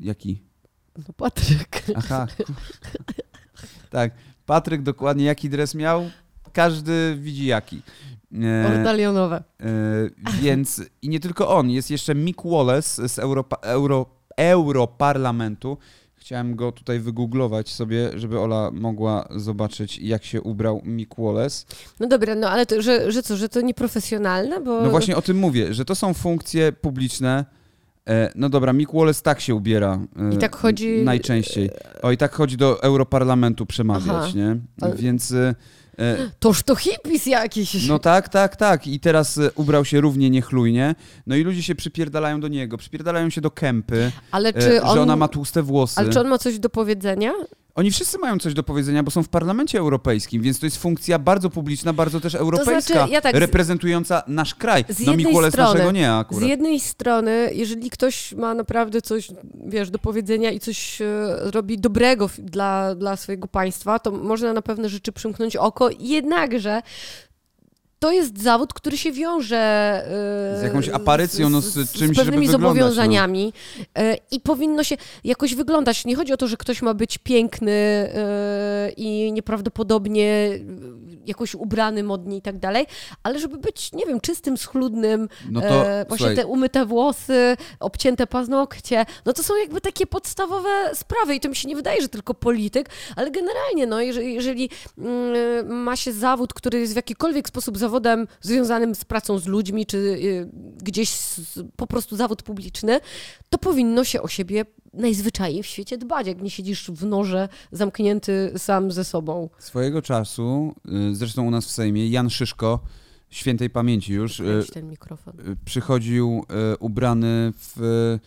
Jaki? 0.00 0.42
No 0.98 1.14
Patryk. 1.16 1.84
Aha. 1.96 2.26
tak. 3.90 4.12
Patryk 4.46 4.82
dokładnie 4.82 5.24
jaki 5.24 5.50
dres 5.50 5.74
miał? 5.74 6.10
Każdy 6.52 7.16
widzi 7.20 7.46
jaki. 7.46 7.82
E, 8.42 8.78
Ordalionowe. 8.78 9.36
e, 9.36 9.64
więc 10.42 10.82
i 11.02 11.08
nie 11.08 11.20
tylko 11.20 11.56
on, 11.56 11.70
jest 11.70 11.90
jeszcze 11.90 12.14
Mick 12.14 12.42
Wallace 12.44 13.08
z 13.08 13.18
Europa, 13.18 13.56
Euro, 13.56 14.06
Europarlamentu. 14.36 15.78
Chciałem 16.14 16.56
go 16.56 16.72
tutaj 16.72 17.00
wygooglować 17.00 17.68
sobie, 17.68 18.10
żeby 18.14 18.40
Ola 18.40 18.70
mogła 18.70 19.28
zobaczyć, 19.36 19.98
jak 19.98 20.24
się 20.24 20.42
ubrał 20.42 20.82
Mick 20.84 21.14
Wallace. 21.18 21.66
No 22.00 22.06
dobra, 22.06 22.34
no 22.34 22.50
ale 22.50 22.66
to, 22.66 22.82
że, 22.82 23.12
że 23.12 23.22
co, 23.22 23.36
że 23.36 23.48
to 23.48 23.60
nieprofesjonalne? 23.60 24.60
Bo... 24.60 24.82
No 24.82 24.90
właśnie 24.90 25.16
o 25.16 25.22
tym 25.22 25.38
mówię, 25.38 25.74
że 25.74 25.84
to 25.84 25.94
są 25.94 26.14
funkcje 26.14 26.72
publiczne. 26.72 27.44
E, 28.08 28.32
No 28.34 28.48
dobra, 28.48 28.72
Mick 28.72 28.92
Wallace 28.92 29.22
tak 29.22 29.40
się 29.40 29.54
ubiera. 29.54 29.98
e, 30.30 30.34
I 30.34 30.38
tak 30.38 30.56
chodzi- 30.56 31.02
Najczęściej. 31.04 31.70
O, 32.02 32.10
i 32.12 32.16
tak 32.16 32.32
chodzi 32.34 32.56
do 32.56 32.82
Europarlamentu 32.82 33.66
przemawiać, 33.66 34.06
Aha. 34.10 34.28
nie? 34.34 34.56
Więc. 34.96 35.32
e, 35.32 35.54
e, 35.98 36.16
Toż 36.38 36.62
to 36.62 36.74
hippies 36.76 37.26
jakiś. 37.26 37.88
No 37.88 37.98
tak, 37.98 38.28
tak, 38.28 38.56
tak. 38.56 38.86
I 38.86 39.00
teraz 39.00 39.38
e, 39.38 39.50
ubrał 39.54 39.84
się 39.84 40.00
równie 40.00 40.30
niechlujnie. 40.30 40.94
No 41.26 41.36
i 41.36 41.42
ludzie 41.42 41.62
się 41.62 41.74
przypierdalają 41.74 42.40
do 42.40 42.48
niego. 42.48 42.76
Przypierdalają 42.78 43.30
się 43.30 43.40
do 43.40 43.50
Kępy, 43.50 44.12
ale 44.30 44.48
e, 44.48 44.52
czy 44.52 44.82
on... 44.82 44.94
że 44.94 45.02
ona 45.02 45.16
ma 45.16 45.28
tłuste 45.28 45.62
włosy. 45.62 46.00
Ale 46.00 46.10
czy 46.10 46.20
on 46.20 46.28
ma 46.28 46.38
coś 46.38 46.58
do 46.58 46.70
powiedzenia? 46.70 47.32
Oni 47.78 47.90
wszyscy 47.90 48.18
mają 48.18 48.38
coś 48.38 48.54
do 48.54 48.62
powiedzenia, 48.62 49.02
bo 49.02 49.10
są 49.10 49.22
w 49.22 49.28
parlamencie 49.28 49.78
europejskim, 49.78 50.42
więc 50.42 50.58
to 50.58 50.66
jest 50.66 50.76
funkcja 50.76 51.18
bardzo 51.18 51.50
publiczna, 51.50 51.92
bardzo 51.92 52.20
też 52.20 52.34
europejska, 52.34 52.94
znaczy, 52.94 53.12
ja 53.12 53.20
tak 53.20 53.36
z- 53.36 53.38
reprezentująca 53.38 54.22
nasz 54.26 54.54
kraj. 54.54 54.84
z 54.88 55.06
no 55.06 55.12
strony- 55.50 55.72
naszego 55.72 55.92
nie 55.92 56.06
Z 56.06 56.10
akurat. 56.10 56.48
jednej 56.48 56.80
strony, 56.80 57.50
jeżeli 57.54 57.90
ktoś 57.90 58.32
ma 58.32 58.54
naprawdę 58.54 59.02
coś, 59.02 59.28
wiesz, 59.66 59.90
do 59.90 59.98
powiedzenia 59.98 60.50
i 60.50 60.60
coś 60.60 61.02
e, 61.02 61.06
robi 61.50 61.78
dobrego 61.78 62.30
dla, 62.38 62.94
dla 62.94 63.16
swojego 63.16 63.48
państwa, 63.48 63.98
to 63.98 64.10
można 64.10 64.52
na 64.52 64.62
pewne 64.62 64.88
rzeczy 64.88 65.12
przymknąć 65.12 65.56
oko, 65.56 65.90
jednakże 66.00 66.82
to 67.98 68.12
jest 68.12 68.42
zawód, 68.42 68.74
który 68.74 68.96
się 68.96 69.12
wiąże 69.12 69.56
e, 70.56 70.60
Z 70.60 70.62
jakąś 70.62 70.88
aparycją, 70.88 71.50
no, 71.50 71.60
z 71.60 71.92
czymś, 71.92 72.16
żeby 72.16 72.30
pewnymi 72.30 72.46
no. 72.46 72.52
zobowiązaniami 72.52 73.52
e, 73.94 74.16
i 74.30 74.40
powinno 74.40 74.84
się 74.84 74.96
jakoś 75.24 75.54
wyglądać. 75.54 76.04
Nie 76.04 76.16
chodzi 76.16 76.32
o 76.32 76.36
to, 76.36 76.48
że 76.48 76.56
ktoś 76.56 76.82
ma 76.82 76.94
być 76.94 77.18
piękny 77.18 77.72
e, 77.72 78.90
i 78.96 79.32
nieprawdopodobnie 79.32 80.50
jakoś 81.28 81.54
ubrany 81.54 82.02
modnie 82.02 82.36
i 82.36 82.42
tak 82.42 82.58
dalej, 82.58 82.86
ale 83.22 83.38
żeby 83.38 83.58
być, 83.58 83.92
nie 83.92 84.06
wiem, 84.06 84.20
czystym, 84.20 84.56
schludnym, 84.56 85.28
No 85.50 85.60
to, 85.60 85.66
e, 85.66 86.04
właśnie 86.08 86.26
słuchaj, 86.26 86.36
te 86.36 86.46
umyte 86.46 86.86
włosy, 86.86 87.56
obcięte 87.80 88.26
paznokcie, 88.26 89.06
no 89.26 89.32
to 89.32 89.42
są 89.42 89.56
jakby 89.56 89.80
takie 89.80 90.06
podstawowe 90.06 90.90
sprawy 90.94 91.34
i 91.34 91.40
to 91.40 91.48
mi 91.48 91.56
się 91.56 91.68
nie 91.68 91.76
wydaje, 91.76 92.02
że 92.02 92.08
tylko 92.08 92.34
polityk, 92.34 92.90
ale 93.16 93.30
generalnie, 93.30 93.86
no 93.86 94.00
jeżeli, 94.00 94.34
jeżeli 94.34 94.70
mm, 94.98 95.82
ma 95.82 95.96
się 95.96 96.12
zawód, 96.12 96.54
który 96.54 96.80
jest 96.80 96.92
w 96.92 96.96
jakikolwiek 96.96 97.48
sposób 97.48 97.78
zawodem 97.78 98.28
związanym 98.40 98.94
z 98.94 99.04
pracą 99.04 99.38
z 99.38 99.46
ludźmi, 99.46 99.86
czy 99.86 99.96
y, 99.96 100.48
gdzieś 100.82 101.10
z, 101.10 101.60
po 101.76 101.86
prostu 101.86 102.16
zawód 102.16 102.42
publiczny, 102.42 103.00
to 103.50 103.58
powinno 103.58 104.04
się 104.04 104.22
o 104.22 104.28
siebie 104.28 104.64
najzwyczajniej 104.94 105.62
w 105.62 105.66
świecie 105.66 105.98
dbać, 105.98 106.26
jak 106.26 106.42
nie 106.42 106.50
siedzisz 106.50 106.90
w 106.90 107.04
norze 107.06 107.48
zamknięty 107.72 108.52
sam 108.56 108.92
ze 108.92 109.04
sobą. 109.04 109.48
swojego 109.58 110.02
czasu, 110.02 110.74
y, 111.10 111.14
zresztą 111.14 111.46
u 111.46 111.50
nas 111.50 111.66
w 111.66 111.70
Sejmie, 111.70 112.08
Jan 112.08 112.30
Szyszko, 112.30 112.80
świętej 113.30 113.70
pamięci 113.70 114.12
już, 114.12 114.40
y, 114.40 114.44
Weź 114.44 114.70
ten 114.70 114.88
mikrofon. 114.88 115.34
y, 115.40 115.56
przychodził 115.64 116.44
ubrany 116.80 117.52
w 117.56 118.18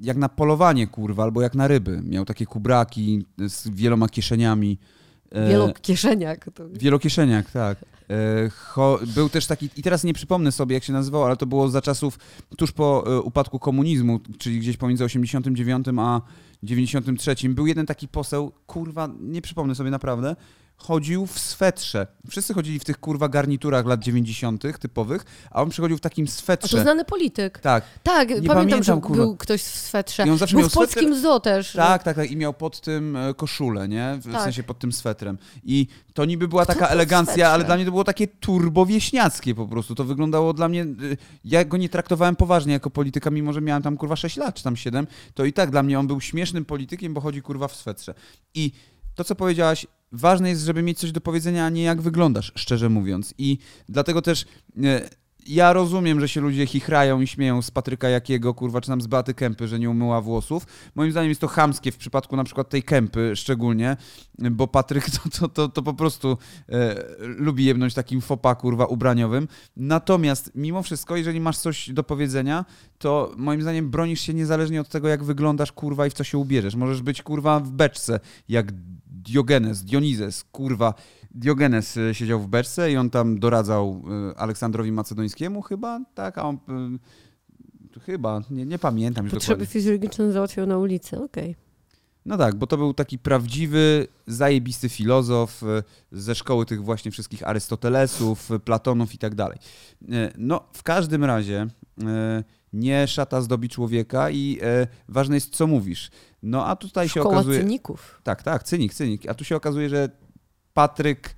jak 0.00 0.16
na 0.16 0.28
polowanie, 0.28 0.86
kurwa, 0.86 1.22
albo 1.22 1.42
jak 1.42 1.54
na 1.54 1.68
ryby. 1.68 2.02
Miał 2.04 2.24
takie 2.24 2.46
kubraki 2.46 3.24
z 3.48 3.68
wieloma 3.68 4.08
kieszeniami. 4.08 4.78
E, 5.32 5.48
Wielokieszeniak. 5.48 6.50
To... 6.54 6.68
Wielokieszeniak, 6.82 7.50
tak. 7.50 7.78
E, 8.10 9.06
był 9.14 9.28
też 9.28 9.46
taki, 9.46 9.70
i 9.76 9.82
teraz 9.82 10.04
nie 10.04 10.14
przypomnę 10.14 10.52
sobie, 10.52 10.74
jak 10.74 10.84
się 10.84 10.92
nazywał, 10.92 11.24
ale 11.24 11.36
to 11.36 11.46
było 11.46 11.68
za 11.68 11.82
czasów 11.82 12.18
tuż 12.56 12.72
po 12.72 13.04
e, 13.06 13.20
upadku 13.20 13.58
komunizmu, 13.58 14.20
czyli 14.38 14.60
gdzieś 14.60 14.76
pomiędzy 14.76 15.04
89 15.04 15.86
a 15.98 16.20
93. 16.62 17.36
Był 17.48 17.66
jeden 17.66 17.86
taki 17.86 18.08
poseł, 18.08 18.52
kurwa, 18.66 19.08
nie 19.20 19.42
przypomnę 19.42 19.74
sobie 19.74 19.90
naprawdę, 19.90 20.36
chodził 20.82 21.26
w 21.26 21.38
swetrze. 21.38 22.06
Wszyscy 22.30 22.54
chodzili 22.54 22.78
w 22.78 22.84
tych 22.84 23.00
kurwa 23.00 23.28
garniturach 23.28 23.86
lat 23.86 24.00
90. 24.00 24.78
typowych, 24.80 25.24
a 25.50 25.62
on 25.62 25.70
przychodził 25.70 25.96
w 25.96 26.00
takim 26.00 26.24
A 26.24 26.28
to 26.28 26.32
swetrze. 26.32 26.82
znany 26.82 27.04
polityk. 27.04 27.58
Tak, 27.58 27.84
Tak, 28.02 28.28
Nie 28.28 28.34
pamiętam, 28.34 28.56
pamiętam, 28.56 28.82
że 28.82 28.92
kurwa. 29.00 29.16
był 29.16 29.36
ktoś 29.36 29.62
w 29.62 29.76
swetrze. 29.78 30.26
I 30.26 30.30
on 30.30 30.38
zawsze 30.38 30.52
był 30.56 30.60
miał 30.60 30.70
w 30.70 30.72
polskim 30.72 31.20
zoo 31.20 31.40
też. 31.40 31.72
tak, 31.72 32.02
tak, 32.02 32.16
tak. 32.16 32.30
I 32.30 32.36
miał 32.36 32.54
pod 32.54 32.80
tym 32.80 33.16
e, 33.16 33.34
koszulę, 33.34 33.88
nie? 33.88 34.18
W 34.24 34.32
Tak. 34.32 34.42
sensie 34.42 34.62
pod 34.62 34.78
tym 34.78 34.92
swetrem. 34.92 35.38
I 35.64 35.86
to 36.14 36.24
niby 36.24 36.48
była 36.48 36.64
Kto 36.64 36.72
taka 36.74 36.86
elegancja, 36.88 37.32
swetrze? 37.32 37.48
ale 37.52 37.64
dla 37.64 37.76
mnie 37.76 37.84
to 37.84 37.90
było 37.90 38.04
takie 38.04 38.26
turbowieśniackie 38.28 39.54
po 39.54 39.66
prostu. 39.68 39.94
To 39.94 40.04
wyglądało 40.04 40.52
dla 40.52 40.68
mnie... 40.68 40.82
y, 40.82 41.16
Ja 41.44 41.64
go 41.64 41.76
nie 41.76 41.88
traktowałem 41.88 42.36
poważnie 42.36 42.72
jako 42.72 42.90
polityka, 42.90 43.30
mimo 43.30 43.52
że 43.52 43.60
miałem 43.60 43.82
tam 43.82 43.96
kurwa 43.96 44.16
6 44.16 44.36
lat, 44.36 44.54
czy 44.54 44.62
tam 44.64 44.76
7. 44.76 45.06
To 45.34 45.44
i 45.44 45.52
tak 45.52 45.70
dla 45.70 45.82
mnie 45.82 45.98
on 45.98 46.06
był 46.06 46.20
śmiesznym 46.20 46.64
politykiem, 46.64 47.14
bo 47.14 47.20
chodzi 47.20 47.42
kurwa 47.42 47.68
w 47.68 47.76
swetrze. 47.76 48.14
I 48.54 48.72
to, 49.14 49.24
co 49.24 49.34
powiedziałaś, 49.34 49.86
ważne 50.12 50.48
jest, 50.48 50.64
żeby 50.64 50.82
mieć 50.82 50.98
coś 50.98 51.12
do 51.12 51.20
powiedzenia, 51.20 51.66
a 51.66 51.70
nie 51.70 51.82
jak 51.82 52.02
wyglądasz, 52.02 52.52
szczerze 52.54 52.88
mówiąc. 52.88 53.34
I 53.38 53.58
dlatego 53.88 54.22
też 54.22 54.44
e, 54.82 55.08
ja 55.46 55.72
rozumiem, 55.72 56.20
że 56.20 56.28
się 56.28 56.40
ludzie 56.40 56.66
chichrają 56.66 57.20
i 57.20 57.26
śmieją 57.26 57.62
z 57.62 57.70
Patryka 57.70 58.08
Jakiego, 58.08 58.54
kurwa, 58.54 58.80
czy 58.80 58.88
tam 58.88 59.00
z 59.00 59.06
Beaty 59.06 59.34
Kępy, 59.34 59.68
że 59.68 59.78
nie 59.78 59.90
umyła 59.90 60.20
włosów. 60.20 60.66
Moim 60.94 61.10
zdaniem 61.10 61.28
jest 61.28 61.40
to 61.40 61.48
chamskie 61.48 61.92
w 61.92 61.96
przypadku 61.96 62.36
na 62.36 62.44
przykład 62.44 62.68
tej 62.68 62.82
Kępy 62.82 63.36
szczególnie, 63.36 63.96
bo 64.38 64.66
Patryk 64.66 65.10
to, 65.16 65.28
to, 65.38 65.48
to, 65.48 65.68
to 65.68 65.82
po 65.82 65.94
prostu 65.94 66.38
e, 66.68 66.94
lubi 67.18 67.64
jebnąć 67.64 67.94
takim 67.94 68.20
fopa, 68.20 68.54
kurwa, 68.54 68.86
ubraniowym. 68.86 69.48
Natomiast 69.76 70.50
mimo 70.54 70.82
wszystko, 70.82 71.16
jeżeli 71.16 71.40
masz 71.40 71.58
coś 71.58 71.90
do 71.90 72.02
powiedzenia, 72.02 72.64
to 72.98 73.32
moim 73.36 73.62
zdaniem 73.62 73.90
bronisz 73.90 74.20
się 74.20 74.34
niezależnie 74.34 74.80
od 74.80 74.88
tego, 74.88 75.08
jak 75.08 75.24
wyglądasz, 75.24 75.72
kurwa, 75.72 76.06
i 76.06 76.10
w 76.10 76.14
co 76.14 76.24
się 76.24 76.38
ubierzesz. 76.38 76.74
Możesz 76.74 77.02
być, 77.02 77.22
kurwa, 77.22 77.60
w 77.60 77.70
beczce, 77.70 78.20
jak 78.48 78.72
Diogenes, 79.22 79.84
Dionizes, 79.84 80.44
kurwa. 80.44 80.94
Diogenes 81.34 81.96
y, 81.96 82.14
siedział 82.14 82.40
w 82.40 82.48
beczce 82.48 82.92
i 82.92 82.96
on 82.96 83.10
tam 83.10 83.38
doradzał 83.38 84.02
y, 84.32 84.36
Aleksandrowi 84.36 84.92
Macedońskiemu 84.92 85.62
chyba, 85.62 86.00
tak, 86.14 86.38
a 86.38 86.42
on... 86.44 86.54
y, 86.54 87.22
Chyba, 88.06 88.40
nie, 88.50 88.66
nie 88.66 88.78
pamiętam 88.78 89.24
już 89.24 89.34
Potrzeby 89.34 89.54
dokładnie. 89.54 89.72
fizjologiczne 89.72 90.32
załatwiał 90.32 90.66
na 90.66 90.78
ulicy, 90.78 91.22
okej. 91.24 91.56
No 92.26 92.38
tak, 92.38 92.54
bo 92.54 92.66
to 92.66 92.76
był 92.76 92.94
taki 92.94 93.18
prawdziwy, 93.18 94.06
zajebisty 94.26 94.88
filozof 94.88 95.62
ze 96.12 96.34
szkoły 96.34 96.66
tych 96.66 96.84
właśnie 96.84 97.10
wszystkich 97.10 97.48
Arystotelesów, 97.48 98.48
Platonów 98.64 99.14
i 99.14 99.18
tak 99.18 99.34
dalej. 99.34 99.58
No, 100.38 100.60
w 100.72 100.82
każdym 100.82 101.24
razie 101.24 101.66
nie 102.72 103.06
szata 103.06 103.40
zdobi 103.40 103.68
człowieka 103.68 104.30
i 104.30 104.58
y, 104.82 104.86
ważne 105.08 105.34
jest, 105.34 105.56
co 105.56 105.66
mówisz. 105.66 106.10
No, 106.42 106.66
a 106.66 106.76
tutaj 106.76 107.08
się 107.08 107.20
Szkoła 107.20 107.34
okazuje... 107.34 107.60
cyników. 107.60 108.20
Tak, 108.22 108.42
tak, 108.42 108.62
cynik, 108.62 108.94
cynik. 108.94 109.28
A 109.28 109.34
tu 109.34 109.44
się 109.44 109.56
okazuje, 109.56 109.88
że 109.88 110.08
Patryk 110.74 111.36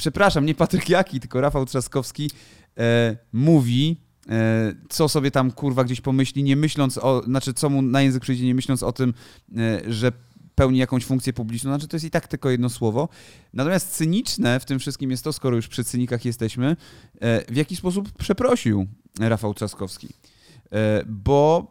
przepraszam, 0.00 0.46
nie 0.46 0.54
Patryk 0.54 0.88
Jaki, 0.88 1.20
tylko 1.20 1.40
Rafał 1.40 1.66
Trzaskowski 1.66 2.30
e, 2.78 3.16
mówi, 3.32 4.00
e, 4.28 4.74
co 4.88 5.08
sobie 5.08 5.30
tam 5.30 5.50
kurwa 5.50 5.84
gdzieś 5.84 6.00
pomyśli, 6.00 6.42
nie 6.42 6.56
myśląc 6.56 6.98
o, 6.98 7.22
znaczy 7.22 7.54
co 7.54 7.70
mu 7.70 7.82
na 7.82 8.02
język 8.02 8.22
przyjdzie, 8.22 8.46
nie 8.46 8.54
myśląc 8.54 8.82
o 8.82 8.92
tym, 8.92 9.14
e, 9.56 9.80
że 9.92 10.12
pełni 10.54 10.78
jakąś 10.78 11.04
funkcję 11.04 11.32
publiczną, 11.32 11.70
znaczy 11.70 11.88
to 11.88 11.96
jest 11.96 12.06
i 12.06 12.10
tak 12.10 12.28
tylko 12.28 12.50
jedno 12.50 12.68
słowo. 12.68 13.08
Natomiast 13.52 13.90
cyniczne 13.90 14.60
w 14.60 14.64
tym 14.64 14.78
wszystkim 14.78 15.10
jest 15.10 15.24
to, 15.24 15.32
skoro 15.32 15.56
już 15.56 15.68
przy 15.68 15.84
cynikach 15.84 16.24
jesteśmy, 16.24 16.76
e, 17.20 17.52
w 17.52 17.56
jaki 17.56 17.76
sposób 17.76 18.12
przeprosił 18.12 18.86
Rafał 19.20 19.54
Trzaskowski. 19.54 20.08
E, 20.72 21.02
bo 21.06 21.70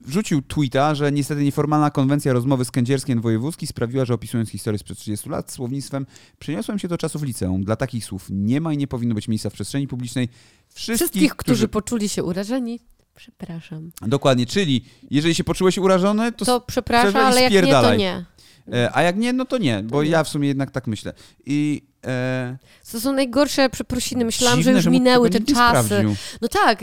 wrzucił 0.00 0.42
tweeta, 0.42 0.94
że 0.94 1.12
niestety 1.12 1.44
nieformalna 1.44 1.90
konwencja 1.90 2.32
rozmowy 2.32 2.64
z 2.64 2.70
Kędzierskiem 2.70 3.20
Wojewódzki 3.20 3.66
sprawiła, 3.66 4.04
że 4.04 4.14
opisując 4.14 4.50
historię 4.50 4.78
sprzed 4.78 4.98
30 4.98 5.28
lat 5.28 5.52
słownictwem, 5.52 6.06
przeniosłem 6.38 6.78
się 6.78 6.88
do 6.88 6.98
czasów 6.98 7.22
liceum. 7.22 7.64
Dla 7.64 7.76
takich 7.76 8.04
słów 8.04 8.26
nie 8.30 8.60
ma 8.60 8.72
i 8.72 8.76
nie 8.76 8.86
powinno 8.86 9.14
być 9.14 9.28
miejsca 9.28 9.50
w 9.50 9.52
przestrzeni 9.52 9.88
publicznej. 9.88 10.28
Wszystkich, 10.74 10.96
Wszystkich, 10.96 11.36
którzy 11.36 11.68
poczuli 11.68 12.08
się 12.08 12.24
urażeni, 12.24 12.80
przepraszam. 13.14 13.90
Dokładnie, 14.02 14.46
czyli 14.46 14.84
jeżeli 15.10 15.34
się 15.34 15.44
poczułeś 15.44 15.78
urażony, 15.78 16.32
to, 16.32 16.44
To 16.44 16.60
przepraszam, 16.60 17.16
ale 17.26 17.42
jak 17.42 17.52
nie, 17.52 17.62
to 17.72 17.94
nie. 17.94 18.24
e, 18.72 18.90
a 18.96 19.02
jak 19.02 19.16
nie, 19.16 19.32
no 19.32 19.44
to 19.44 19.58
nie, 19.58 19.82
bo 19.82 20.02
ja 20.02 20.24
w 20.24 20.28
sumie 20.28 20.48
jednak 20.48 20.70
tak 20.70 20.86
myślę. 20.86 21.12
I 21.46 21.89
e, 22.06 22.58
To 22.92 23.00
są 23.00 23.12
najgorsze 23.12 23.70
przeprosiny. 23.70 24.24
Myślałam, 24.24 24.58
dziwne, 24.58 24.72
że 24.72 24.78
już 24.78 24.86
mu 24.86 24.92
minęły 24.92 25.30
te 25.30 25.40
czasy. 25.40 25.52
sprawdził. 25.54 26.14
No 26.40 26.48
tak, 26.48 26.80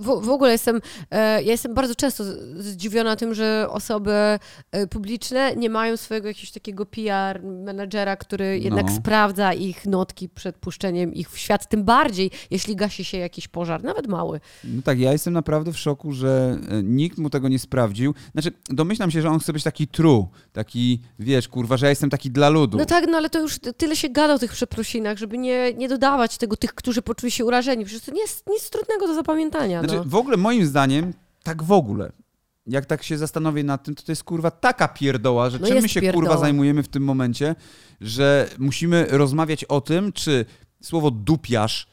w, 0.00 0.04
w 0.26 0.30
ogóle 0.30 0.52
jestem, 0.52 0.80
e, 1.10 1.42
ja 1.42 1.52
jestem 1.52 1.74
bardzo 1.74 1.94
często 1.94 2.24
zdziwiona 2.58 3.16
tym, 3.16 3.34
że 3.34 3.66
osoby 3.70 4.12
e, 4.72 4.86
publiczne 4.86 5.56
nie 5.56 5.70
mają 5.70 5.96
swojego 5.96 6.28
jakiegoś 6.28 6.50
takiego 6.52 6.86
PR 6.86 7.42
menadżera, 7.42 8.16
który 8.16 8.58
jednak 8.58 8.86
No. 8.86 8.96
sprawdza 8.96 9.52
ich 9.52 9.86
notki 9.86 10.28
przed 10.28 10.56
puszczeniem 10.56 11.14
ich 11.14 11.30
w 11.30 11.38
świat, 11.38 11.68
tym 11.68 11.84
bardziej, 11.84 12.30
jeśli 12.50 12.76
gasi 12.76 13.04
się 13.04 13.18
jakiś 13.18 13.48
pożar, 13.48 13.84
nawet 13.84 14.06
mały. 14.06 14.40
No 14.64 14.82
tak, 14.82 14.98
ja 14.98 15.12
jestem 15.12 15.32
naprawdę 15.32 15.72
w 15.72 15.78
szoku, 15.78 16.12
że 16.12 16.58
e, 16.70 16.82
nikt 16.82 17.18
mu 17.18 17.30
tego 17.30 17.48
nie 17.48 17.58
sprawdził. 17.58 18.14
Znaczy, 18.32 18.52
domyślam 18.68 19.10
się, 19.10 19.22
że 19.22 19.30
on 19.30 19.38
chce 19.38 19.52
być 19.52 19.62
taki 19.62 19.88
true, 19.88 20.26
taki, 20.52 21.00
wiesz, 21.18 21.48
kurwa, 21.48 21.76
że 21.76 21.86
ja 21.86 21.90
jestem 21.90 22.10
taki 22.10 22.30
dla 22.30 22.48
ludu. 22.48 22.78
No 22.78 22.84
tak, 22.84 23.04
no 23.10 23.16
ale 23.16 23.30
to 23.30 23.40
już 23.40 23.58
tyle 23.76 23.96
się 23.96 24.08
gada 24.08 24.34
o 24.34 24.38
tych 24.38 24.55
przeprosinach, 24.56 25.18
żeby 25.18 25.38
nie, 25.38 25.74
nie 25.74 25.88
dodawać 25.88 26.38
tego 26.38 26.56
tych, 26.56 26.74
którzy 26.74 27.02
poczuli 27.02 27.30
się 27.30 27.44
urażeni. 27.44 27.84
Przecież 27.84 28.04
to 28.04 28.12
nie 28.12 28.20
jest 28.20 28.44
nic 28.50 28.70
trudnego 28.70 29.06
do 29.06 29.14
zapamiętania. 29.14 29.80
Znaczy, 29.80 29.96
no. 29.96 30.04
w 30.06 30.14
ogóle 30.14 30.36
moim 30.36 30.66
zdaniem, 30.66 31.12
tak 31.42 31.62
w 31.62 31.72
ogóle, 31.72 32.12
jak 32.66 32.86
tak 32.86 33.02
się 33.02 33.18
zastanowię 33.18 33.64
nad 33.64 33.84
tym, 33.84 33.94
to 33.94 34.02
to 34.02 34.12
jest 34.12 34.24
kurwa 34.24 34.50
taka 34.50 34.88
pierdoła, 34.88 35.50
że 35.50 35.58
No 35.58 35.66
czym 35.66 35.82
my 35.82 35.88
się 35.88 36.00
pierdoła. 36.00 36.24
kurwa 36.26 36.40
zajmujemy 36.40 36.82
w 36.82 36.88
tym 36.88 37.02
momencie, 37.04 37.54
że 38.00 38.48
musimy 38.58 39.06
rozmawiać 39.10 39.64
o 39.64 39.80
tym, 39.80 40.12
czy 40.12 40.44
słowo 40.82 41.10
dupiarz 41.10 41.86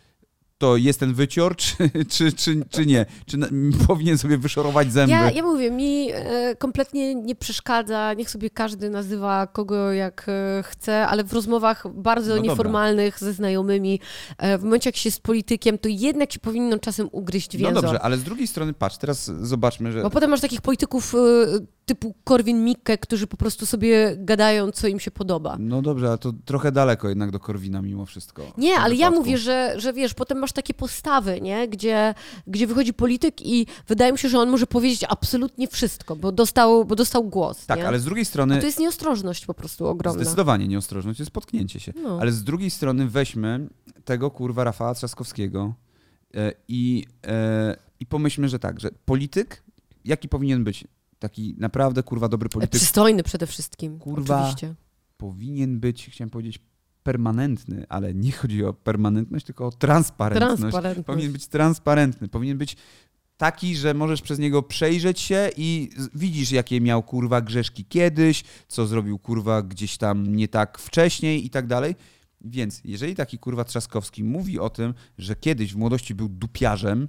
to 0.64 0.78
jest 0.78 1.00
ten 1.00 1.14
wycior, 1.14 1.56
czy, 1.56 1.76
czy, 2.10 2.34
czy, 2.34 2.66
czy 2.70 2.86
nie? 2.86 3.06
Czy 3.26 3.38
na, 3.38 3.48
powinien 3.88 4.18
sobie 4.18 4.38
wyszorować 4.38 4.92
zęby? 4.92 5.12
Ja, 5.12 5.32
ja 5.32 5.44
mówię, 5.44 5.72
mi 5.72 6.10
e, 6.12 6.56
kompletnie 6.56 7.16
nie 7.16 7.36
przeszkadza, 7.36 8.14
niech 8.14 8.30
sobie 8.30 8.50
każdy 8.50 8.90
nazywa 8.90 9.48
kogo 9.48 9.92
jak 9.92 10.26
e, 10.28 10.64
chce, 10.64 11.08
ale 11.08 11.24
w 11.24 11.34
rozmowach 11.34 11.84
bardzo 11.94 12.30
No 12.30 12.36
dobra. 12.36 12.52
nieformalnych 12.52 13.20
ze 13.20 13.34
znajomymi, 13.34 14.00
e, 14.38 14.58
w 14.58 14.64
momencie 14.64 14.88
jak 14.88 14.96
się 14.96 15.12
z 15.12 15.20
politykiem, 15.20 15.78
to 15.78 15.90
jednak 15.90 16.34
się 16.34 16.40
powinno 16.40 16.80
czasem 16.80 17.10
ugryźć 17.12 17.54
no 17.54 17.60
więzor. 17.60 17.84
dobrze, 17.84 18.02
ale 18.02 18.18
z 18.18 18.24
drugiej 18.24 18.48
strony, 18.48 18.74
patrz, 18.74 18.98
teraz 18.98 19.32
zobaczmy, 19.42 19.92
że... 19.92 20.02
Bo 20.02 20.10
potem 20.10 20.30
masz 20.30 20.42
takich 20.42 20.62
polityków 20.62 21.14
typu 21.86 22.16
Korwin-Mikke, 22.24 22.98
którzy 22.98 23.28
po 23.28 23.38
prostu 23.38 23.66
sobie 23.66 24.16
gadają, 24.18 24.72
co 24.72 24.88
im 24.88 25.00
się 25.00 25.12
podoba. 25.12 25.56
No 25.60 25.82
dobrze, 25.82 26.08
ale 26.08 26.18
to 26.18 26.34
trochę 26.46 26.72
daleko 26.72 27.10
jednak 27.10 27.32
do 27.32 27.40
Korwina 27.40 27.82
mimo 27.82 28.06
wszystko. 28.06 28.44
Nie, 28.58 28.76
ale 28.76 28.96
ja 28.96 29.12
mówię, 29.12 29.38
że, 29.38 29.74
że 29.78 29.94
wiesz, 29.94 30.14
potem 30.14 30.38
masz 30.38 30.52
takie 30.52 30.74
postawy, 30.74 31.42
nie? 31.42 31.68
Gdzie, 31.68 32.14
gdzie 32.48 32.68
wychodzi 32.68 32.94
polityk 32.94 33.42
i 33.42 33.66
wydaje 33.88 34.12
mi 34.12 34.18
się, 34.18 34.30
że 34.30 34.40
on 34.40 34.50
może 34.50 34.68
powiedzieć 34.68 35.06
absolutnie 35.10 35.68
wszystko, 35.68 36.16
bo 36.16 36.32
dostał, 36.32 36.86
bo 36.86 36.96
dostał 36.96 37.24
głos. 37.24 37.66
Tak, 37.66 37.80
nie? 37.80 37.88
ale 37.88 38.00
z 38.00 38.06
drugiej 38.06 38.26
strony... 38.26 38.60
to 38.60 38.66
jest 38.66 38.80
nieostrożność 38.80 39.46
po 39.46 39.54
prostu 39.54 39.88
ogromna. 39.88 40.24
Zdecydowanie 40.24 40.68
nieostrożność, 40.68 41.20
jest 41.20 41.32
potknięcie 41.32 41.80
się. 41.80 41.94
No. 42.04 42.18
Ale 42.22 42.32
z 42.32 42.44
drugiej 42.44 42.70
strony 42.70 43.08
weźmy 43.08 43.68
tego 44.06 44.32
kurwa 44.32 44.64
Rafała 44.64 44.94
Trzaskowskiego 44.94 45.74
e, 46.36 46.54
i, 46.68 47.06
e, 47.28 47.76
i 48.00 48.06
pomyślmy, 48.06 48.50
że 48.50 48.60
tak, 48.60 48.80
że 48.80 48.90
polityk, 49.06 49.64
jaki 50.06 50.30
powinien 50.30 50.64
być? 50.64 50.88
Taki 51.24 51.56
naprawdę 51.58 52.04
kurwa 52.04 52.30
dobry 52.30 52.50
polityk 52.50 52.82
Przystojny 52.82 53.24
przede 53.24 53.48
wszystkim. 53.48 54.00
Kurwa. 54.00 54.40
Oczywiście. 54.40 54.76
powinien 55.18 55.80
być, 55.80 56.10
chciałem 56.10 56.30
powiedzieć, 56.30 56.60
permanentny, 57.04 57.86
ale 57.90 58.14
nie 58.14 58.32
chodzi 58.32 58.66
o 58.66 58.74
permanentność, 58.74 59.46
tylko 59.46 59.68
o 59.68 59.72
transparentność. 59.72 60.60
Transparentność. 60.60 61.06
Powinien 61.06 61.32
być 61.32 61.48
transparentny, 61.48 62.28
powinien 62.28 62.58
być 62.58 62.76
taki, 63.38 63.76
że 63.76 63.94
możesz 63.94 64.22
przez 64.22 64.40
niego 64.40 64.64
przejrzeć 64.64 65.20
się 65.20 65.50
i 65.58 65.90
widzisz, 66.16 66.52
jakie 66.52 66.82
miał 66.82 67.04
kurwa 67.04 67.42
grzeszki 67.42 67.86
kiedyś, 67.86 68.44
co 68.68 68.88
zrobił 68.88 69.20
kurwa 69.20 69.62
gdzieś 69.62 69.98
tam 69.98 70.36
nie 70.36 70.48
tak 70.48 70.78
wcześniej 70.78 71.46
i 71.46 71.50
tak 71.50 71.68
dalej. 71.68 71.96
Więc 72.42 72.82
jeżeli 72.86 73.16
taki 73.16 73.40
kurwa 73.40 73.64
Trzaskowski 73.64 74.24
mówi 74.24 74.60
o 74.60 74.70
tym, 74.70 74.94
że 75.18 75.36
kiedyś 75.36 75.74
w 75.74 75.78
młodości 75.78 76.16
był 76.16 76.30
dupiarzem, 76.30 77.08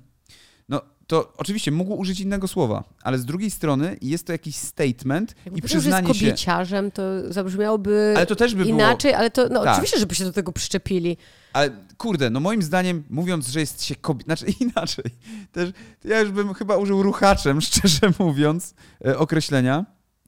to 1.07 1.33
oczywiście 1.37 1.71
mógł 1.71 1.95
użyć 1.95 2.21
innego 2.21 2.49
słowa, 2.49 2.85
ale 3.03 3.19
z 3.19 3.25
drugi 3.25 3.51
strony 3.51 3.97
jest 4.03 4.27
to 4.27 4.33
jakiś 4.33 4.57
statement 4.57 5.35
Jakby 5.45 5.59
i 5.59 5.63
przyznanie 5.63 6.09
jest 6.09 6.21
się... 6.21 6.27
kobieciarzem, 6.27 6.91
to 6.91 7.03
zabrzmiałoby 7.33 8.15
Ale 8.17 8.27
to 8.27 8.37
też 8.37 8.55
by 8.55 8.65
było... 8.65 8.75
inaczej, 8.75 9.15
ale 9.15 9.31
to 9.31 9.49
no, 9.49 9.65
Tak. 9.65 9.73
oczywiście, 9.73 9.99
żeby 9.99 10.15
się 10.15 10.25
do 10.25 10.33
tego 10.33 10.53
przyczepili. 10.53 11.17
Ale 11.53 11.71
kurde, 11.99 12.31
no 12.31 12.41
moim 12.41 12.63
zdaniem, 12.63 13.05
mówiąc, 13.11 13.49
że 13.49 13.61
jest 13.61 13.85
się 13.85 13.95
kobietą, 13.95 14.25
znaczy 14.25 14.47
inaczej, 14.67 15.05
też 15.53 15.71
ja 16.05 16.21
już 16.21 16.31
bym 16.31 16.55
chyba 16.55 16.77
użył 16.77 17.03
ruchaczem, 17.03 17.61
szczerze 17.71 18.13
mówiąc, 18.19 18.75
e, 19.07 19.19
określenia, 19.19 19.85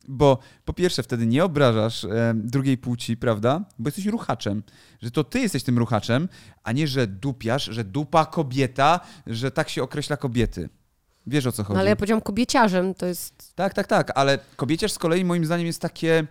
bo 0.08 0.38
po 0.64 0.72
pierwsze 0.72 1.02
wtedy 1.02 1.26
nie 1.26 1.44
obrażasz 1.44 2.04
e, 2.04 2.32
drugiej 2.34 2.78
płci, 2.78 3.16
prawda? 3.16 3.64
Bo 3.78 3.88
jesteś 3.88 4.06
ruchaczem, 4.06 4.62
że 5.02 5.10
to 5.10 5.24
ty 5.24 5.40
jesteś 5.40 5.62
tym 5.62 5.78
ruchaczem, 5.78 6.28
a 6.62 6.72
nie, 6.72 6.88
że 6.88 7.06
dupiasz, 7.06 7.64
że 7.64 7.84
dupa 7.84 8.26
kobieta, 8.26 9.00
że 9.26 9.50
tak 9.50 9.68
się 9.68 9.82
określa 9.82 10.16
kobiety. 10.16 10.68
Wiesz 11.26 11.46
o 11.46 11.52
co 11.52 11.64
chodzi? 11.64 11.74
No, 11.74 11.80
ale 11.80 11.88
ja 11.90 11.96
powiedziałam 11.96 12.20
kobieciarzem, 12.20 12.94
to 12.94 13.06
jest... 13.06 13.54
Tak, 13.54 13.74
tak, 13.74 13.86
tak, 13.86 14.12
ale 14.14 14.38
kobieciarz 14.56 14.92
z 14.92 14.98
kolei 14.98 15.24
moim 15.24 15.44
zdaniem 15.44 15.66
jest 15.66 15.80
takie... 15.80 16.26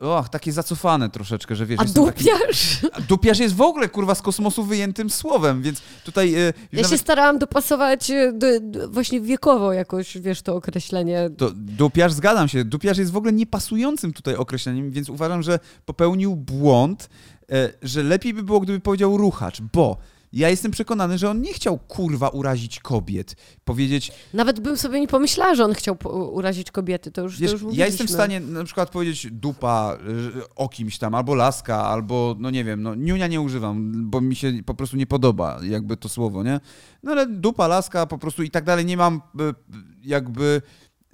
Och, 0.00 0.28
takie 0.28 0.52
zacofane 0.52 1.10
troszeczkę, 1.10 1.56
że 1.56 1.66
wiesz... 1.66 1.80
A 1.80 1.82
jestem 1.82 2.04
taki- 2.06 2.24
dupiarz? 2.24 2.78
a 2.92 3.00
Dupiarz 3.00 3.38
jest 3.38 3.54
w 3.54 3.60
ogóle, 3.60 3.88
kurwa, 3.88 4.14
z 4.14 4.22
kosmosu 4.22 4.64
wyjętym 4.64 5.10
słowem, 5.10 5.62
więc 5.62 5.82
tutaj... 6.04 6.34
e, 6.34 6.52
Ja 6.72 6.78
się 6.78 6.82
nawet 6.82 7.00
starałam 7.00 7.38
dopasować 7.38 8.10
e, 8.10 8.32
do, 8.32 8.46
do, 8.60 8.88
właśnie 8.88 9.20
wiekowo 9.20 9.72
jakoś, 9.72 10.18
wiesz, 10.18 10.42
to 10.42 10.54
określenie. 10.56 11.30
to 11.36 11.50
dupiarz, 11.54 12.12
zgadzam 12.12 12.48
się, 12.48 12.64
dupiarz 12.64 12.98
jest 12.98 13.12
w 13.12 13.16
ogóle 13.16 13.32
niepasującym 13.32 14.12
tutaj 14.12 14.34
określeniem, 14.36 14.90
więc 14.90 15.08
uważam, 15.08 15.42
że 15.42 15.58
popełnił 15.86 16.36
błąd, 16.36 17.08
e, 17.52 17.72
że 17.82 18.02
lepiej 18.02 18.34
by 18.34 18.42
było, 18.42 18.60
gdyby 18.60 18.80
powiedział 18.80 19.16
ruchacz, 19.16 19.60
bo 19.72 19.96
ja 20.32 20.48
jestem 20.48 20.70
przekonany, 20.70 21.18
że 21.18 21.30
on 21.30 21.40
nie 21.40 21.52
chciał, 21.52 21.78
kurwa, 21.78 22.28
urazić 22.28 22.80
kobiet. 22.80 23.34
Powiedzieć, 23.64 24.12
Nawet 24.34 24.60
bym 24.60 24.76
sobie 24.76 25.00
nie 25.00 25.08
pomyślała, 25.08 25.54
że 25.54 25.64
on 25.64 25.74
chciał 25.74 25.96
urazić 26.32 26.70
kobiety, 26.70 27.10
to 27.10 27.22
już, 27.22 27.38
wiesz, 27.38 27.50
to 27.50 27.58
już 27.58 27.76
ja 27.76 27.86
jestem 27.86 28.06
w 28.06 28.10
stanie 28.10 28.40
na 28.40 28.64
przykład 28.64 28.90
powiedzieć 28.90 29.26
dupa 29.30 29.98
e, 30.36 30.54
o 30.56 30.68
kimś 30.68 30.98
tam, 30.98 31.14
albo 31.14 31.34
laska, 31.34 31.84
albo, 31.84 32.36
no 32.38 32.50
nie 32.50 32.64
wiem, 32.64 32.82
no 32.82 32.94
niunia 32.94 33.26
nie 33.26 33.40
używam, 33.40 33.92
bo 34.10 34.20
mi 34.20 34.36
się 34.36 34.52
po 34.66 34.74
prostu 34.74 34.96
nie 34.96 35.06
podoba 35.06 35.58
jakby 35.62 35.96
to 35.96 36.08
słowo, 36.08 36.42
nie? 36.42 36.60
No 37.02 37.12
ale 37.12 37.26
dupa, 37.26 37.66
laska 37.66 38.06
po 38.06 38.18
prostu 38.18 38.42
i 38.42 38.50
tak 38.50 38.64
dalej, 38.64 38.84
nie 38.86 38.96
mam 38.96 39.14
e, 39.40 39.54
jakby 40.02 40.62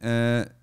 e, 0.02 0.55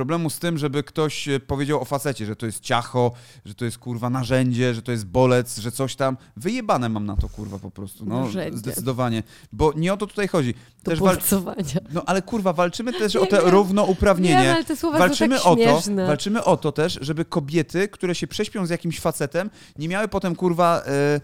problemu 0.00 0.30
z 0.30 0.38
tym, 0.38 0.58
żeby 0.58 0.82
ktoś 0.82 1.28
e, 1.28 1.40
powiedział 1.40 1.80
o 1.80 1.84
facecie, 1.84 2.26
że 2.26 2.36
to 2.36 2.46
jest 2.46 2.60
ciacho, 2.60 3.12
że 3.44 3.54
to 3.54 3.64
jest 3.64 3.78
kurwa 3.78 4.10
narzędzie, 4.10 4.74
że 4.74 4.82
to 4.82 4.92
jest 4.92 5.06
bolec, 5.06 5.58
że 5.58 5.72
coś 5.72 5.96
tam. 5.96 6.16
Wyjebane 6.36 6.88
mam 6.88 7.06
na 7.06 7.16
to 7.16 7.28
kurwa 7.28 7.58
po 7.58 7.70
prostu, 7.70 8.06
no 8.06 8.20
Narzędzie. 8.20 8.58
zdecydowanie, 8.58 9.22
bo 9.52 9.72
nie 9.76 9.92
o 9.92 9.96
to 9.96 10.06
tutaj 10.06 10.28
chodzi. 10.28 10.54
Do 10.84 10.90
Też 10.90 11.00
wal... 11.00 11.14
bolcowania. 11.16 11.64
No 11.92 12.02
ale 12.06 12.22
kurwa, 12.22 12.52
walczymy 12.52 12.92
też 12.92 13.14
Nie 13.14 13.20
o 13.20 13.26
te 13.26 13.36
wiem. 13.42 13.48
równouprawnienie 13.48 14.34
Nie, 14.42 14.52
ale 14.54 14.64
te 14.64 14.76
słowa 14.76 14.98
walczymy 14.98 15.38
są 15.38 15.42
tak 15.44 15.52
o 15.52 15.56
to, 15.56 15.62
śmieszne. 15.62 16.06
walczymy 16.06 16.44
o 16.44 16.56
to 16.56 16.72
też, 16.72 16.98
żeby 17.02 17.24
kobiety, 17.24 17.88
które 17.88 18.14
się 18.14 18.26
prześpią 18.26 18.66
z 18.66 18.70
jakimś 18.70 19.00
facetem, 19.00 19.50
nie 19.78 19.88
miały 19.88 20.08
potem 20.08 20.36
kurwa 20.36 20.82
e, 20.86 21.20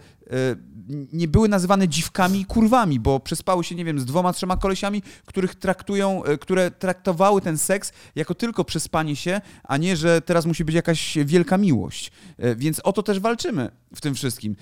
nie 1.13 1.27
były 1.27 1.49
nazywane 1.49 1.87
dziwkami 1.87 2.39
i 2.39 2.45
kurwami, 2.45 2.99
bo 2.99 3.19
przespały 3.19 3.63
się, 3.63 3.75
nie 3.75 3.85
wiem, 3.85 3.99
z 3.99 4.05
dwoma, 4.05 4.33
trzema 4.33 4.57
kolesiami, 4.57 5.03
których 5.25 5.55
traktują, 5.55 6.23
e, 6.23 6.37
które 6.37 6.71
traktowały 6.71 7.41
ten 7.41 7.57
seks 7.57 7.91
jako 8.15 8.35
tylko 8.35 8.65
przespanie 8.65 9.15
się, 9.15 9.41
a 9.63 9.77
nie, 9.77 9.97
że 9.97 10.21
teraz 10.21 10.45
musi 10.45 10.65
być 10.65 10.75
jakaś 10.75 11.17
wielka 11.25 11.57
miłość. 11.57 12.11
E, 12.37 12.55
Więc 12.55 12.79
o 12.79 12.93
to 12.93 13.03
też 13.03 13.19
walczymy 13.19 13.71
w 13.95 14.01
tym 14.01 14.15
wszystkim. 14.15 14.55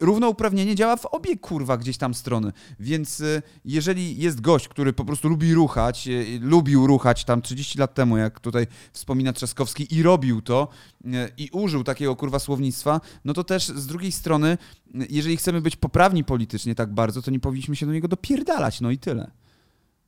Równouprawnienie 0.00 0.74
działa 0.74 0.96
w 0.96 1.06
obie 1.06 1.36
kurwa 1.36 1.76
gdzieś 1.76 1.96
tam 1.96 2.14
strony. 2.14 2.52
Więc 2.80 3.20
y, 3.20 3.42
jeżeli 3.64 4.16
jest 4.16 4.40
gość, 4.40 4.68
który 4.68 4.92
po 4.92 5.04
prostu 5.04 5.28
lubi 5.28 5.54
ruchać, 5.54 6.08
y, 6.08 6.38
lubił 6.42 6.86
ruchać 6.86 7.24
tam 7.24 7.42
30 7.42 7.78
lat 7.78 7.94
temu, 7.94 8.16
jak 8.16 8.40
tutaj 8.40 8.66
wspomina 8.92 9.32
Trzaskowski, 9.32 9.94
i 9.94 10.02
robił 10.02 10.42
to 10.42 10.68
y, 11.04 11.08
i 11.36 11.48
użył 11.52 11.84
takiego 11.84 12.16
kurwa 12.16 12.38
słownictwa, 12.38 13.00
no 13.24 13.32
to 13.32 13.44
też 13.44 13.68
z 13.68 13.86
drugiej 13.86 14.12
strony, 14.12 14.58
y, 14.94 15.06
jeżeli 15.10 15.36
chcemy 15.36 15.60
być 15.60 15.76
poprawni 15.76 16.24
politycznie 16.24 16.74
tak 16.74 16.94
bardzo, 16.94 17.22
to 17.22 17.30
nie 17.30 17.40
powinniśmy 17.40 17.76
się 17.76 17.86
do 17.86 17.92
niego 17.92 18.08
dopierdalać, 18.08 18.80
no 18.80 18.90
i 18.90 18.98
tyle. 18.98 19.30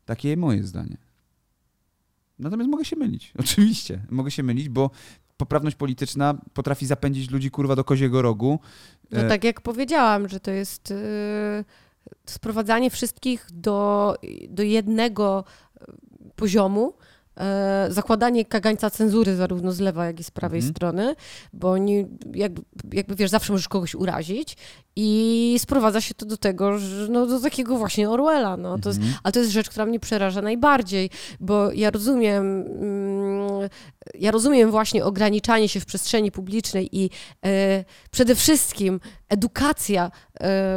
Takie 0.05 0.37
moje 0.37 0.65
zdanie. 0.65 0.97
Natomiast 2.39 2.71
mogę 2.71 2.85
się 2.85 2.97
mylić, 2.97 3.33
oczywiście. 3.39 4.07
Mogę 4.11 4.31
się 4.31 4.43
mylić, 4.43 4.69
bo 4.69 4.91
poprawność 5.37 5.77
polityczna 5.77 6.35
potrafi 6.55 6.87
zapędzić 6.87 7.31
ludzi 7.31 7.51
kurwa 7.51 7.77
do 7.77 7.85
koziego 7.85 8.23
rogu. 8.23 8.61
No 9.13 9.21
E, 9.21 9.29
tak 9.29 9.45
jak 9.45 9.61
powiedziałam, 9.61 10.29
że 10.29 10.41
to 10.41 10.51
jest 10.51 10.91
y, 10.91 11.65
sprowadzanie 12.27 12.91
wszystkich 12.91 13.47
do, 13.53 14.15
do 14.49 14.63
jednego 14.63 15.45
y, 15.81 15.85
poziomu, 16.37 16.95
zakładanie 17.89 18.45
kagańca 18.45 18.91
cenzury 18.91 19.37
zarówno 19.37 19.73
z 19.73 19.81
lewa, 19.81 20.07
jak 20.07 20.21
i 20.21 20.25
z 20.25 20.31
prawej 20.31 20.59
Mhm. 20.59 20.75
strony, 20.75 21.15
bo 21.53 21.71
oni, 21.71 22.07
jakby, 22.35 22.63
jakby 22.93 23.15
wiesz, 23.15 23.31
zawsze 23.31 23.53
możesz 23.53 23.69
kogoś 23.69 23.95
urazić 23.95 24.57
i 24.97 25.57
sprowadza 25.59 26.01
się 26.01 26.15
to 26.15 26.27
do 26.27 26.37
tego, 26.37 26.79
że 26.79 27.09
no, 27.09 27.27
do 27.27 27.41
takiego 27.41 27.77
właśnie 27.79 28.11
Orwella, 28.11 28.57
no, 28.57 28.79
to 28.79 28.89
jest, 28.89 28.99
Mhm. 29.01 29.19
ale 29.23 29.33
to 29.33 29.39
jest 29.41 29.53
rzecz, 29.53 29.71
która 29.71 29.87
mnie 29.87 30.01
przeraża 30.01 30.43
najbardziej, 30.43 31.11
bo 31.41 31.73
ja 31.73 31.91
rozumiem, 31.91 32.63
mm, 32.63 33.69
ja 34.15 34.31
rozumiem 34.31 34.71
właśnie 34.71 35.05
ograniczanie 35.05 35.69
się 35.69 35.81
w 35.81 35.87
przestrzeni 35.87 36.33
publicznej 36.33 36.89
i 36.99 37.11
e, 37.47 37.85
przede 38.11 38.35
wszystkim 38.35 39.01
edukacja 39.33 40.05
e, 40.05 40.11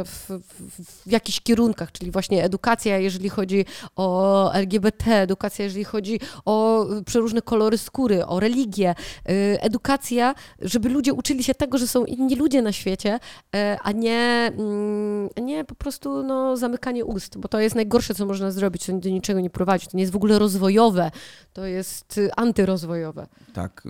w, 0.04 0.30
w, 0.40 1.06
w 1.06 1.10
jakichś 1.10 1.40
kierunkach, 1.40 1.92
czyli 1.92 2.10
właśnie 2.10 2.44
edukacja, 2.44 2.98
jeżeli 2.98 3.28
chodzi 3.28 3.64
o 3.96 4.52
LGBT, 4.52 5.14
edukacja, 5.14 5.64
jeżeli 5.64 5.84
chodzi 5.84 6.20
o 6.44 6.86
przeróżne 7.06 7.42
kolory 7.42 7.78
skóry, 7.78 8.26
o 8.26 8.40
religię, 8.40 8.94
e, 9.28 9.62
edukacja, 9.62 10.34
żeby 10.60 10.88
ludzie 10.88 11.14
uczyli 11.14 11.44
się 11.44 11.54
tego, 11.54 11.78
że 11.78 11.86
są 11.86 12.04
inni 12.04 12.36
ludzie 12.36 12.62
na 12.62 12.72
świecie, 12.72 13.18
e, 13.54 13.78
a 13.82 13.92
nie, 13.92 14.52
mm, 14.58 15.28
nie 15.42 15.64
po 15.64 15.74
prostu 15.74 16.22
no, 16.22 16.56
zamykanie 16.56 17.04
ust, 17.04 17.38
bo 17.38 17.48
to 17.48 17.60
jest 17.60 17.76
najgorsze, 17.76 18.14
co 18.14 18.26
można 18.26 18.50
zrobić, 18.50 18.86
to 18.86 18.92
do 18.92 19.08
niczego 19.08 19.40
nie 19.40 19.50
prowadzi, 19.50 19.86
to 19.86 19.96
nie 19.96 20.02
jest 20.02 20.12
w 20.12 20.16
ogóle 20.16 20.38
rozwojowe, 20.38 21.10
to 21.52 21.66
jest 21.66 22.18
y, 22.18 22.34
antyrozwojowe. 22.36 23.26
Tak. 23.52 23.82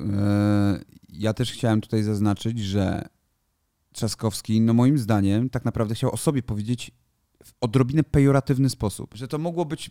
Ja 1.13 1.35
też 1.35 1.53
chciałem 1.53 1.81
tutaj 1.81 2.03
zaznaczyć, 2.03 2.59
że 2.61 3.09
Trzaskowski, 3.97 4.61
no 4.61 4.75
moim 4.75 4.99
zdaniem, 4.99 5.51
tak 5.51 5.65
naprawdę 5.65 5.95
chciał 5.95 6.15
o 6.15 6.17
sobie 6.17 6.43
powiedzieć 6.43 6.91
w 7.45 7.53
odrobinę 7.61 8.05
pejoratywny 8.05 8.71
sposób. 8.71 9.15
Że 9.15 9.29
to 9.29 9.39
mogło 9.39 9.65
być 9.65 9.89
e, 9.89 9.91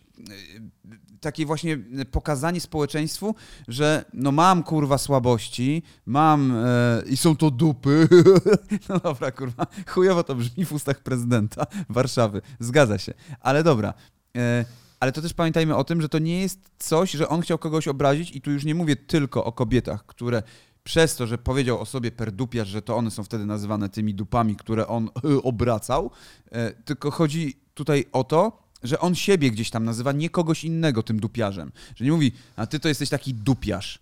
takie 1.20 1.46
właśnie 1.46 1.78
pokazanie 2.10 2.60
społeczeństwu, 2.60 3.34
że 3.68 4.04
no 4.12 4.32
mam 4.32 4.62
kurwa 4.62 4.98
słabości, 4.98 5.82
mam 6.06 6.52
e, 6.56 7.02
i 7.06 7.16
są 7.16 7.36
to 7.36 7.50
dupy. 7.50 8.08
No 8.88 8.98
dobra, 8.98 9.30
kurwa, 9.30 9.66
chujowo 9.88 10.24
to 10.24 10.34
brzmi 10.34 10.64
w 10.64 10.72
ustach 10.72 11.02
prezydenta 11.02 11.66
Warszawy. 11.88 12.42
Zgadza 12.60 12.98
się. 12.98 13.14
Ale 13.40 13.62
dobra. 13.62 13.94
E, 14.36 14.64
ale 15.00 15.12
to 15.12 15.22
też 15.22 15.34
pamiętajmy 15.34 15.76
o 15.76 15.84
tym, 15.84 16.02
że 16.02 16.08
to 16.08 16.18
nie 16.18 16.40
jest 16.40 16.70
coś, 16.78 17.10
że 17.10 17.28
on 17.28 17.40
chciał 17.40 17.58
kogoś 17.58 17.88
obrazić 17.88 18.36
i 18.36 18.40
tu 18.40 18.50
już 18.50 18.64
nie 18.64 18.74
mówię 18.74 18.96
tylko 18.96 19.44
o 19.44 19.52
kobietach, 19.52 20.06
które 20.06 20.42
przez 20.86 21.16
to, 21.16 21.26
że 21.26 21.38
powiedział 21.38 21.80
o 21.80 21.86
sobie 21.86 22.10
perdupiarz, 22.10 22.68
że 22.68 22.82
to 22.82 22.96
one 22.96 23.10
są 23.10 23.24
wtedy 23.24 23.46
nazywane 23.46 23.88
tymi 23.88 24.14
dupami, 24.14 24.56
które 24.56 24.86
on 24.86 25.10
obracał, 25.42 26.10
e, 26.50 26.72
tylko 26.72 27.10
chodzi 27.10 27.56
tutaj 27.74 28.04
o 28.12 28.24
to, 28.24 28.66
że 28.82 29.00
on 29.00 29.14
siebie 29.14 29.50
gdzieś 29.50 29.70
tam 29.70 29.84
nazywa, 29.84 30.12
nie 30.12 30.30
kogoś 30.30 30.64
innego 30.64 31.02
tym 31.02 31.20
dupiarzem. 31.20 31.72
Że 31.96 32.04
nie 32.04 32.12
mówi, 32.12 32.32
a 32.56 32.66
ty 32.66 32.80
to 32.80 32.88
jesteś 32.88 33.08
taki 33.08 33.34
dupiarz. 33.34 33.98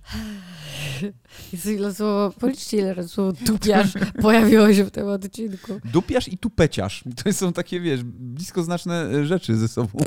Jest 1.53 1.66
ile 1.66 1.94
słowo, 1.94 2.33
policzcie 2.40 2.77
ile 2.77 2.94
razy 2.94 3.09
słowo 3.09 3.33
dupiarz 3.47 3.92
pojawiło 4.23 4.75
się 4.75 4.85
w 4.85 4.90
tym 4.90 5.09
odcinku. 5.09 5.81
Dupiarz 5.85 6.29
i 6.29 6.38
tupeciarz. 6.38 7.05
To 7.25 7.33
są 7.33 7.53
takie, 7.53 7.81
wiesz, 7.81 8.03
bliskoznaczne 8.05 9.03
e, 9.03 9.27
rzeczy 9.27 9.57
ze 9.57 9.68
sobą. 9.68 9.99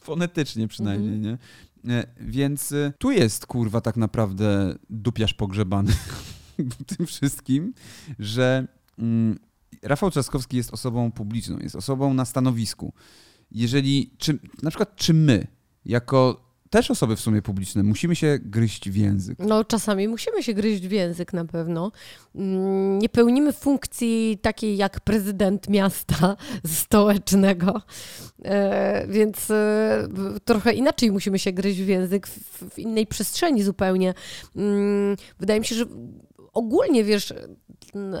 Fonetycznie 0.00 0.68
przynajmniej, 0.68 1.18
nie? 1.18 1.38
E, 1.88 2.06
Więc 2.20 2.72
e, 2.72 2.92
tu 2.98 3.10
jest, 3.10 3.46
kurwa, 3.46 3.80
tak 3.80 3.96
naprawdę 3.96 4.74
dupiarz 4.90 5.34
pogrzebany 5.34 5.92
tym 6.96 7.06
wszystkim, 7.06 7.74
że 8.18 8.66
mm, 8.98 9.38
Rafał 9.82 10.10
Trzaskowski 10.10 10.56
jest 10.56 10.74
osobą 10.74 11.12
publiczną, 11.12 11.58
jest 11.58 11.76
osobą 11.76 12.14
na 12.14 12.24
stanowisku. 12.24 12.92
Jeżeli, 13.50 14.14
czy, 14.18 14.38
na 14.62 14.70
przykład, 14.70 14.96
czy 14.96 15.14
my, 15.14 15.46
jako 15.84 16.49
też 16.70 16.90
osoby 16.90 17.16
w 17.16 17.20
sumie 17.20 17.42
publiczne, 17.42 17.82
musimy 17.82 18.16
się 18.16 18.38
gryźć 18.42 18.90
w 18.90 18.96
język? 18.96 19.38
No 19.38 19.64
czasami 19.64 20.08
musimy 20.08 20.42
się 20.42 20.54
gryźć 20.54 20.86
w 20.86 20.90
język 20.90 21.32
na 21.32 21.44
pewno. 21.44 21.92
Mm, 22.34 22.98
Nie 22.98 23.08
pełnimy 23.08 23.52
funkcji 23.52 24.38
takiej 24.42 24.76
jak 24.76 25.00
prezydent 25.00 25.68
miasta 25.68 26.36
stołecznego, 26.66 27.82
E, 28.44 29.06
więc 29.08 29.50
e, 29.50 30.08
trochę 30.44 30.72
inaczej 30.72 31.12
musimy 31.12 31.38
się 31.38 31.52
gryźć 31.52 31.80
w 31.80 31.88
język, 31.88 32.26
w, 32.26 32.64
w 32.74 32.78
innej 32.78 33.06
przestrzeni 33.06 33.62
zupełnie. 33.62 34.14
Mm, 34.56 35.16
Wydaje 35.40 35.60
mi 35.60 35.66
się, 35.66 35.74
że 35.74 35.84
ogólnie, 36.52 37.04
wiesz, 37.04 37.34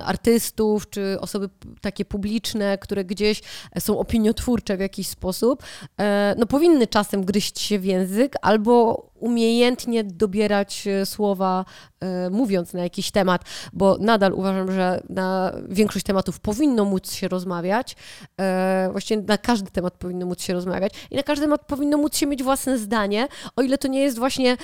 artystów, 0.04 0.90
czy 0.90 1.20
osoby 1.20 1.48
takie 1.80 2.04
publiczne, 2.04 2.78
które 2.78 3.04
gdzieś 3.04 3.42
są 3.78 3.98
opiniotwórcze 3.98 4.76
w 4.76 4.80
jakiś 4.80 5.08
sposób, 5.08 5.62
e, 5.98 6.34
no 6.38 6.46
powinny 6.46 6.86
czasem 6.86 7.24
gryźć 7.24 7.60
się 7.60 7.78
w 7.78 7.84
język 7.84 8.34
albo 8.42 9.09
umiejętnie 9.20 10.04
dobierać 10.04 10.86
e, 10.86 11.06
słowa, 11.06 11.64
e, 12.00 12.30
mówiąc 12.30 12.72
na 12.72 12.82
jakiś 12.82 13.10
temat, 13.10 13.44
bo 13.72 13.96
nadal 14.00 14.32
uważam, 14.32 14.72
że 14.72 15.02
na 15.08 15.52
większość 15.68 16.04
tematów 16.04 16.40
powinno 16.40 16.84
móc 16.84 17.12
się 17.12 17.28
rozmawiać. 17.28 17.96
E, 18.40 18.88
Właściwie 18.92 19.22
na 19.22 19.38
każdy 19.38 19.70
temat 19.70 19.94
powinno 19.94 20.26
móc 20.26 20.42
się 20.42 20.52
rozmawiać 20.52 20.92
i 21.10 21.16
na 21.16 21.22
każdy 21.22 21.44
temat 21.44 21.66
powinno 21.66 21.98
móc 21.98 22.16
się 22.16 22.26
mieć 22.26 22.42
własne 22.42 22.78
zdanie, 22.78 23.28
o 23.56 23.62
ile 23.62 23.78
to 23.78 23.88
nie 23.88 24.00
jest 24.00 24.18
właśnie 24.18 24.56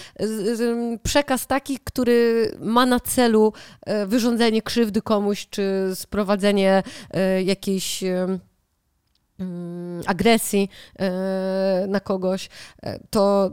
przekaz 1.02 1.46
taki, 1.46 1.78
który 1.84 2.50
ma 2.60 2.86
na 2.86 3.00
celu 3.00 3.52
wyrządzenie 4.06 4.62
krzywdy 4.62 5.02
komuś, 5.02 5.48
czy 5.50 5.90
sprowadzenie 5.94 6.82
jakiejś 7.44 8.04
agresji 10.06 10.68
na 11.88 12.00
kogoś, 12.00 12.48
to, 13.10 13.50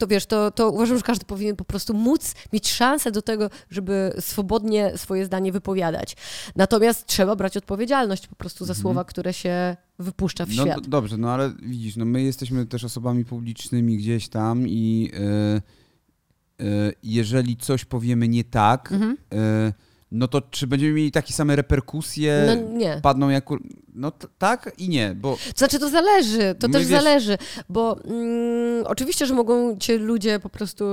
to 0.00 0.06
wiesz, 0.06 0.26
to, 0.26 0.50
to 0.50 0.70
uważam, 0.70 0.96
że 0.96 1.02
każdy 1.02 1.24
powinien 1.24 1.56
po 1.56 1.64
prostu 1.64 1.94
móc 1.94 2.34
mieć 2.52 2.68
szansę 2.72 3.10
do 3.10 3.22
tego, 3.22 3.50
żeby 3.70 4.12
swobodnie 4.20 4.92
swoje 4.96 5.24
zdanie 5.26 5.52
wypowiadać. 5.52 6.16
Natomiast 6.56 7.06
trzeba 7.06 7.36
brać 7.36 7.56
odpowiedzialność 7.56 8.26
po 8.26 8.34
prostu 8.36 8.64
za 8.64 8.72
Mhm. 8.72 8.82
słowa, 8.82 9.04
które 9.04 9.32
się 9.32 9.76
wypuszcza 9.98 10.46
w 10.46 10.54
No 10.56 10.64
świat. 10.64 10.80
d- 10.80 10.88
dobrze, 10.90 11.16
no 11.16 11.30
ale 11.30 11.52
widzisz, 11.62 11.96
no 11.96 12.04
my 12.04 12.22
jesteśmy 12.22 12.66
też 12.66 12.84
osobami 12.84 13.24
publicznymi 13.24 13.96
gdzieś 13.96 14.28
tam 14.28 14.68
i 14.68 15.10
e, 15.14 16.64
e, 16.64 16.92
jeżeli 17.02 17.56
coś 17.56 17.84
powiemy 17.84 18.28
nie 18.28 18.44
tak, 18.44 18.92
Mhm. 18.92 19.16
e, 19.34 19.72
no 20.12 20.28
to 20.28 20.40
czy 20.40 20.66
będziemy 20.66 20.92
mieli 20.92 21.10
takie 21.12 21.32
same 21.32 21.56
reperkusje, 21.56 22.44
No 22.46 22.54
nie. 22.78 23.00
padną 23.02 23.28
jak... 23.28 23.44
No 23.94 24.12
tak 24.38 24.72
i 24.78 24.88
nie, 24.88 25.14
bo 25.14 25.36
To 25.36 25.58
znaczy, 25.58 25.78
to 25.78 25.88
zależy, 25.88 26.54
to 26.58 26.68
też 26.68 26.86
wiesz- 26.86 26.98
zależy, 26.98 27.38
bo 27.68 27.96
mm, 28.04 28.86
oczywiście, 28.86 29.26
że 29.26 29.34
mogą 29.34 29.76
cię 29.78 29.98
ludzie 29.98 30.40
po 30.40 30.48
prostu 30.48 30.84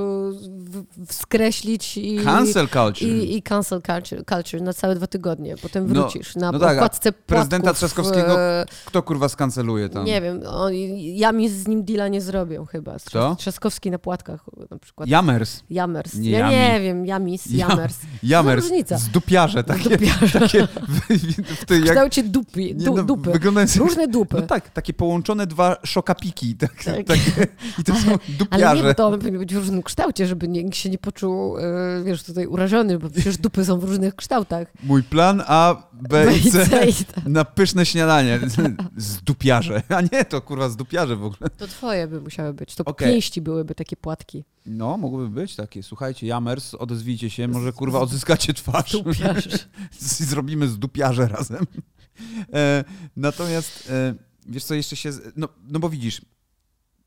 w, 0.41 0.83
w 1.07 1.13
skreślić 1.13 1.97
i... 1.97 2.19
cancel 2.23 2.67
culture... 2.69 3.07
I, 3.07 3.37
I 3.37 3.41
cancel 3.41 3.81
culture, 3.81 4.25
culture 4.25 4.61
na 4.61 4.73
całe 4.73 4.95
dwa 4.95 5.07
tygodnie. 5.07 5.55
Potem 5.57 5.93
No, 5.93 6.01
wrócisz 6.01 6.35
na 6.35 6.51
no 6.51 6.59
tak, 6.59 6.75
okładce 6.75 7.11
prezydenta 7.11 7.73
Trzaskowskiego 7.73 8.37
Kto 8.85 9.03
kurwa 9.03 9.29
skanceluje 9.29 9.89
tam? 9.89 10.05
Nie 10.05 10.21
wiem, 10.21 10.41
on, 10.47 10.73
ja 10.97 11.31
mi 11.31 11.49
z 11.49 11.67
nim 11.67 11.83
deala 11.83 12.07
nie 12.07 12.21
zrobią 12.21 12.65
chyba. 12.65 12.95
Kto? 13.05 13.35
Trzaskowski 13.35 13.91
na 13.91 13.99
płatkach 13.99 14.45
na 14.71 14.77
przykład. 14.77 15.09
Jamers. 15.09 15.63
Jamers. 15.69 16.13
Nie, 16.15 16.31
ja 16.31 16.39
Jami. 16.39 16.55
nie 16.55 16.81
wiem, 16.81 17.05
Jamis, 17.05 17.45
Jam- 17.45 17.69
Jamers. 17.69 17.97
Jamers. 18.23 18.63
różnica. 18.63 18.97
Z 18.97 19.09
dupiarze 19.09 19.63
takie. 19.63 19.89
Dupiarze. 19.89 20.39
takie 20.39 20.67
w, 20.67 20.67
w, 20.67 21.07
w 21.43 21.65
W 21.65 21.71
jak, 21.71 21.83
kształcie 21.83 22.23
dupi, 22.23 22.75
nie, 22.75 22.96
du, 23.03 23.15
dupy. 23.15 23.31
wyglądające- 23.31 23.79
Różne 23.79 24.07
dupy. 24.07 24.35
No 24.35 24.41
tak, 24.47 24.69
takie 24.69 24.93
połączone 24.93 25.47
dwa 25.47 25.77
szokapiki. 25.85 26.55
Tak, 26.59 26.83
Tak. 26.83 27.05
Takie, 27.07 27.47
I 27.79 27.83
to 27.83 27.95
są 27.95 28.07
Ale 28.09 28.19
dupiarze. 28.39 28.75
nie, 28.83 28.89
bo 28.89 28.93
to 28.93 29.07
one 29.07 29.17
powinny 29.17 29.39
być 29.39 29.53
w 29.53 29.57
różnym 29.57 29.83
kształcie, 29.83 30.27
żeby 30.27 30.47
nikt 30.47 30.75
się 30.75 30.89
nie 30.89 30.97
poczuł, 30.97 31.57
e, 31.57 31.61
wiesz, 32.05 32.23
tutaj 32.23 32.47
urażony, 32.47 32.99
bo 32.99 33.09
przecież 33.09 33.37
dupy 33.37 33.65
są 33.65 33.79
w 33.79 33.83
różnych 33.83 34.15
kształtach. 34.15 34.67
Mój 34.83 35.03
plan 35.03 35.43
A, 35.47 35.83
B 35.93 36.37
i 36.37 36.51
C. 36.51 36.67
C 36.67 36.85
i 36.89 36.93
tak. 36.93 37.25
Na 37.25 37.45
pyszne 37.45 37.85
śniadanie. 37.85 38.39
Z 38.97 39.21
dupiarze. 39.21 39.81
A 39.89 40.01
nie, 40.01 40.25
to 40.25 40.41
kurwa 40.41 40.69
z 40.69 40.75
dupiarze 40.75 41.15
w 41.15 41.23
ogóle. 41.23 41.49
To 41.57 41.67
twoje 41.67 42.07
by 42.07 42.21
musiały 42.21 42.53
być. 42.53 42.75
To 42.75 42.85
Okej. 42.85 43.13
pięści 43.13 43.41
byłyby 43.41 43.75
takie 43.75 43.95
płatki. 43.97 44.43
No, 44.65 44.97
mogłyby 44.97 45.29
być 45.29 45.55
takie. 45.55 45.83
Słuchajcie, 45.83 46.27
Jamers, 46.27 46.73
odezwijcie 46.73 47.29
się, 47.29 47.47
może 47.47 47.71
kurwa 47.73 47.99
odzyskacie 47.99 48.53
twarz. 48.53 48.91
Dupiarz. 48.91 49.47
Z- 49.99 50.19
Zrobimy 50.23 50.67
z 50.67 50.79
dupiarze 50.79 51.27
razem. 51.27 51.65
E, 52.53 52.83
natomiast, 53.15 53.89
e, 53.89 54.15
wiesz 54.45 54.63
co, 54.63 54.73
jeszcze 54.75 54.95
się... 54.95 55.11
No, 55.35 55.49
no 55.67 55.79
bo 55.79 55.89
widzisz, 55.89 56.21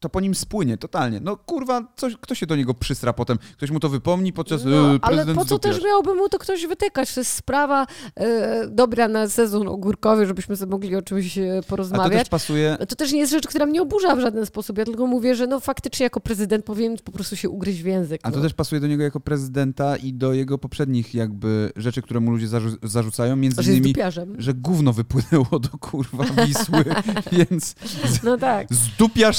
to 0.01 0.09
po 0.09 0.21
nim 0.21 0.35
spłynie 0.35 0.79
totalnie. 0.79 1.21
No 1.21 1.37
kurwa, 1.37 1.83
coś, 1.97 2.17
kto 2.21 2.35
się 2.35 2.47
do 2.47 2.57
niego 2.57 2.75
przysra 2.75 3.13
potem? 3.13 3.39
Ktoś 3.53 3.71
mu 3.71 3.81
to 3.81 3.89
wypomni 3.89 4.33
podczas 4.33 4.65
No, 4.65 4.95
e, 4.95 4.99
ale 5.03 5.27
po 5.35 5.45
co 5.45 5.59
też 5.59 5.85
miałby 5.85 6.15
mu 6.15 6.29
to 6.29 6.39
ktoś 6.39 6.67
wytykać? 6.67 7.15
To 7.15 7.21
jest 7.21 7.33
sprawa 7.33 7.87
e, 8.17 8.67
dobra 8.69 9.09
na 9.09 9.29
sezon 9.29 9.69
ogórkowy, 9.69 10.27
żebyśmy 10.27 10.57
sobie 10.57 10.71
mogli 10.71 10.97
o 10.97 11.03
czymś 11.03 11.39
e, 11.39 11.59
A 11.59 11.63
to 11.63 11.69
porozmawiać. 11.69 12.19
też 12.19 12.29
pasuje... 12.29 12.77
To 12.89 12.97
też 12.97 13.13
nie 13.13 13.19
jest 13.19 13.33
rzecz, 13.33 13.47
która 13.47 13.67
mnie 13.67 13.83
oburza 13.83 14.17
w 14.17 14.21
żaden 14.21 14.47
sposób. 14.47 14.79
Ja 14.79 14.85
tylko 14.85 15.07
mówię, 15.07 15.35
że 15.35 15.47
no 15.47 15.61
faktycznie 15.61 16.05
jako 16.05 16.21
prezydent 16.21 16.65
powinien 16.65 16.97
po 17.05 17.13
prostu 17.13 17.37
się 17.37 17.49
ugryźć 17.49 17.83
w 17.83 17.87
język. 17.87 18.21
A 18.25 18.31
to 18.31 18.37
no. 18.37 18.43
też 18.43 18.55
pasuje 18.55 18.81
do 18.81 18.87
niego 18.87 19.03
jako 19.03 19.21
prezydenta 19.21 19.97
i 19.97 20.13
do 20.13 20.33
jego 20.33 20.59
poprzednich 20.59 21.15
jakby 21.15 21.73
rzeczy, 21.77 22.03
które 22.03 22.21
mu 22.21 22.31
ludzie 22.31 22.47
zarzu- 22.47 22.77
zarzucają, 22.83 23.37
między 23.37 23.63
Że 23.63 23.73
innymi, 23.73 23.95
że 24.39 24.55
gówno 24.55 24.93
wypłynęło 24.93 25.59
do 25.59 25.69
kurwa 25.81 26.25
Wisły, 26.25 26.85
więc 27.33 27.75
No 28.23 28.39
tak. 28.39 28.67
zdupiarz 28.75 29.39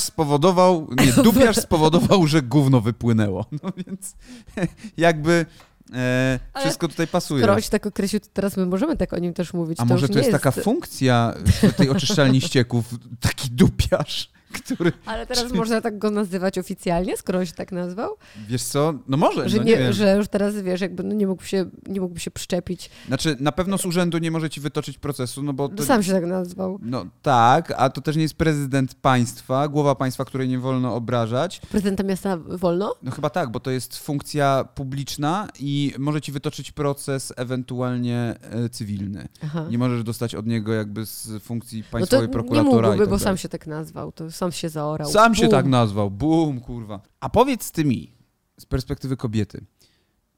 spowodował, 0.52 0.88
nie, 1.06 1.14
dupiarz 1.24 1.56
spowodował, 1.56 2.28
że 2.28 2.42
gówno 2.42 2.82
wypłynęło. 2.82 3.46
No 3.64 3.72
więc 3.88 4.16
jakby 4.98 5.46
e, 5.94 6.40
wszystko 6.60 6.88
tutaj 6.88 7.08
pasuje. 7.08 7.62
Się 7.62 7.70
tak 7.70 7.86
określił, 7.86 8.22
teraz 8.34 8.58
my 8.58 8.66
możemy 8.66 8.98
tak 8.98 9.14
o 9.14 9.20
nim 9.20 9.34
też 9.34 9.54
mówić. 9.54 9.80
A 9.80 9.84
to 9.84 9.90
może 9.90 10.10
to 10.10 10.18
jest 10.18 10.28
nie 10.28 10.34
taka 10.34 10.52
funkcja 10.52 11.34
w 11.46 11.74
tej 11.74 11.90
oczyszczalni 11.90 12.42
ścieków, 12.42 12.86
taki 13.20 13.52
dupiarz, 13.52 14.32
który, 14.52 14.92
Ale 15.06 15.26
teraz 15.28 15.54
można 15.54 15.82
tak 15.82 16.00
go 16.00 16.12
nazywać 16.12 16.58
oficjalnie, 16.58 17.18
skoro 17.18 17.40
on 17.40 17.46
się 17.46 17.54
tak 17.54 17.72
nazwał? 17.72 18.16
wiesz 18.48 18.64
co, 18.64 18.94
no 19.08 19.18
może, 19.18 19.50
Że, 19.50 19.58
no 19.58 19.64
nie, 19.64 19.78
nie 19.78 19.94
że 19.94 20.16
już 20.18 20.28
teraz 20.28 20.56
wiesz, 20.56 20.82
jakby 20.82 21.04
no 21.04 21.14
nie, 21.14 21.28
mógłby 21.28 21.48
się, 21.48 21.66
nie 21.88 22.02
mógłby 22.02 22.20
się 22.20 22.32
przyczepić. 22.32 22.90
Znaczy, 23.08 23.38
na 23.40 23.52
pewno 23.52 23.78
z 23.78 23.86
urzędu 23.86 24.18
nie 24.18 24.32
może 24.32 24.50
ci 24.50 24.62
wytoczyć 24.62 24.98
procesu, 24.98 25.44
no 25.44 25.54
bo 25.54 25.70
to... 25.70 25.84
Sam 25.84 26.04
się 26.04 26.12
tak 26.12 26.26
nazwał. 26.26 26.80
No 26.82 27.06
tak, 27.22 27.74
a 27.78 27.90
to 27.90 28.02
też 28.02 28.16
nie 28.16 28.22
jest 28.22 28.34
prezydent 28.36 28.96
państwa, 28.96 29.68
głowa 29.68 29.96
państwa, 29.96 30.26
której 30.26 30.48
nie 30.50 30.60
wolno 30.60 30.96
obrażać. 30.96 31.60
Prezydenta 31.60 32.04
miasta 32.04 32.38
wolno? 32.38 32.96
No 33.04 33.12
chyba 33.12 33.30
tak, 33.30 33.52
bo 33.52 33.60
to 33.60 33.72
jest 33.72 33.98
funkcja 33.98 34.66
publiczna 34.76 35.48
i 35.60 35.94
może 36.00 36.22
ci 36.22 36.32
wytoczyć 36.32 36.72
proces 36.72 37.34
ewentualnie 37.38 38.36
e, 38.42 38.70
cywilny. 38.70 39.28
Aha. 39.44 39.66
Nie 39.70 39.78
możesz 39.78 40.04
dostać 40.04 40.36
od 40.36 40.48
niego 40.48 40.74
jakby 40.74 41.06
z 41.06 41.44
funkcji 41.44 41.80
No 41.80 41.86
to 41.86 41.92
państwowej 41.92 42.28
nie 42.28 42.34
prokuratora 42.34 42.72
mógłby, 42.88 42.90
tak 42.90 42.98
bo 42.98 43.06
dalej. 43.06 43.20
sam 43.24 43.38
się 43.38 43.50
tak 43.50 43.68
nazwał. 43.68 44.12
To 44.12 44.32
sam 44.42 44.52
się 44.52 44.70
zaorał. 44.70 45.12
Sam 45.12 45.36
się 45.36 45.42
Bum. 45.42 45.52
tak 45.52 45.66
nazwał. 45.66 46.12
Bum, 46.12 46.60
kurwa. 46.60 47.02
A 47.20 47.30
powiedz 47.30 47.72
ty 47.72 47.86
mi, 47.86 48.14
z 48.60 48.66
perspektywy 48.66 49.18
kobiety, 49.18 49.66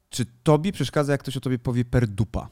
czy 0.10 0.26
tobie 0.44 0.72
przeszkadza, 0.72 1.12
jak 1.12 1.22
ktoś 1.22 1.38
o 1.38 1.40
tobie 1.40 1.60
powie 1.60 1.86
per 1.86 2.08
dupa? 2.08 2.50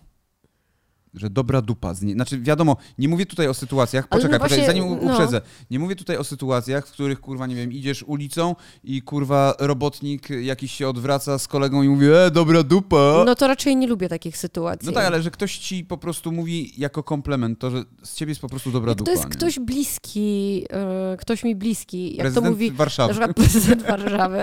Że 1.13 1.29
dobra 1.29 1.61
dupa. 1.61 1.93
Z. 1.93 1.99
Znaczy, 1.99 2.39
wiadomo, 2.39 2.77
nie 2.97 3.07
mówię 3.07 3.25
tutaj 3.25 3.47
o 3.47 3.53
sytuacjach. 3.53 4.07
Ale 4.09 4.21
Poczekaj, 4.21 4.39
no 4.39 4.45
poczekaj, 4.45 4.65
właśnie, 4.65 4.81
zanim 4.81 4.99
u- 4.99 5.05
no. 5.05 5.11
uprzedzę. 5.13 5.41
Nie 5.71 5.79
mówię 5.79 5.95
tutaj 5.95 6.17
o 6.17 6.23
sytuacjach, 6.23 6.87
w 6.87 6.91
których, 6.91 7.19
kurwa, 7.21 7.47
nie 7.47 7.55
wiem, 7.55 7.71
idziesz 7.73 8.03
ulicą 8.03 8.55
i 8.83 9.01
kurwa 9.01 9.53
robotnik 9.59 10.29
jakiś 10.29 10.71
się 10.71 10.89
odwraca 10.89 11.39
z 11.39 11.47
kolegą 11.47 11.83
i 11.83 11.89
mówi, 11.89 12.05
e, 12.13 12.31
dobra 12.31 12.63
dupa. 12.63 13.23
No 13.25 13.35
to 13.35 13.47
raczej 13.47 13.75
nie 13.75 13.87
lubię 13.87 14.09
takich 14.09 14.37
sytuacji. 14.37 14.85
No 14.87 14.91
tak, 14.91 15.05
ale 15.05 15.21
że 15.21 15.31
ktoś 15.31 15.57
ci 15.57 15.85
po 15.85 15.97
prostu 15.97 16.31
mówi 16.31 16.73
jako 16.77 17.03
komplement, 17.03 17.59
to, 17.59 17.71
że 17.71 17.83
z 18.03 18.15
ciebie 18.15 18.31
jest 18.31 18.41
po 18.41 18.49
prostu 18.49 18.71
dobra 18.71 18.91
Jak 18.91 18.97
dupa. 18.97 19.05
to 19.05 19.11
jest 19.11 19.23
nie? 19.23 19.29
ktoś 19.29 19.59
bliski, 19.59 20.65
e, 20.69 21.17
ktoś 21.17 21.43
mi 21.43 21.55
bliski, 21.55 22.09
jak 22.11 22.19
Prezydent 22.19 22.45
to 22.45 22.51
mówi 22.51 22.71
Warszawy. 22.71 23.33
prezydent 23.33 23.83
Warszawy. 23.91 24.39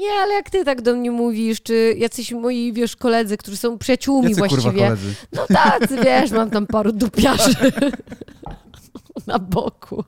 Nie, 0.00 0.10
ale 0.22 0.34
jak 0.34 0.50
ty 0.50 0.64
tak 0.64 0.82
do 0.82 0.94
mnie 0.94 1.10
mówisz, 1.10 1.62
czy 1.62 1.94
jacyś 1.98 2.32
moi, 2.32 2.72
wiesz, 2.72 2.96
koledzy, 2.96 3.36
którzy 3.36 3.56
są 3.56 3.78
przyjaciółmi 3.78 4.28
Jacy 4.28 4.40
kurwa 4.40 4.56
właściwie. 4.56 4.84
koledzy? 4.84 5.14
No 5.32 5.46
tacy, 5.46 5.96
wiesz, 6.04 6.30
mam 6.30 6.50
tam 6.50 6.66
paru 6.66 6.92
dupiarzy 6.92 7.54
na 9.26 9.38
boku. 9.38 10.04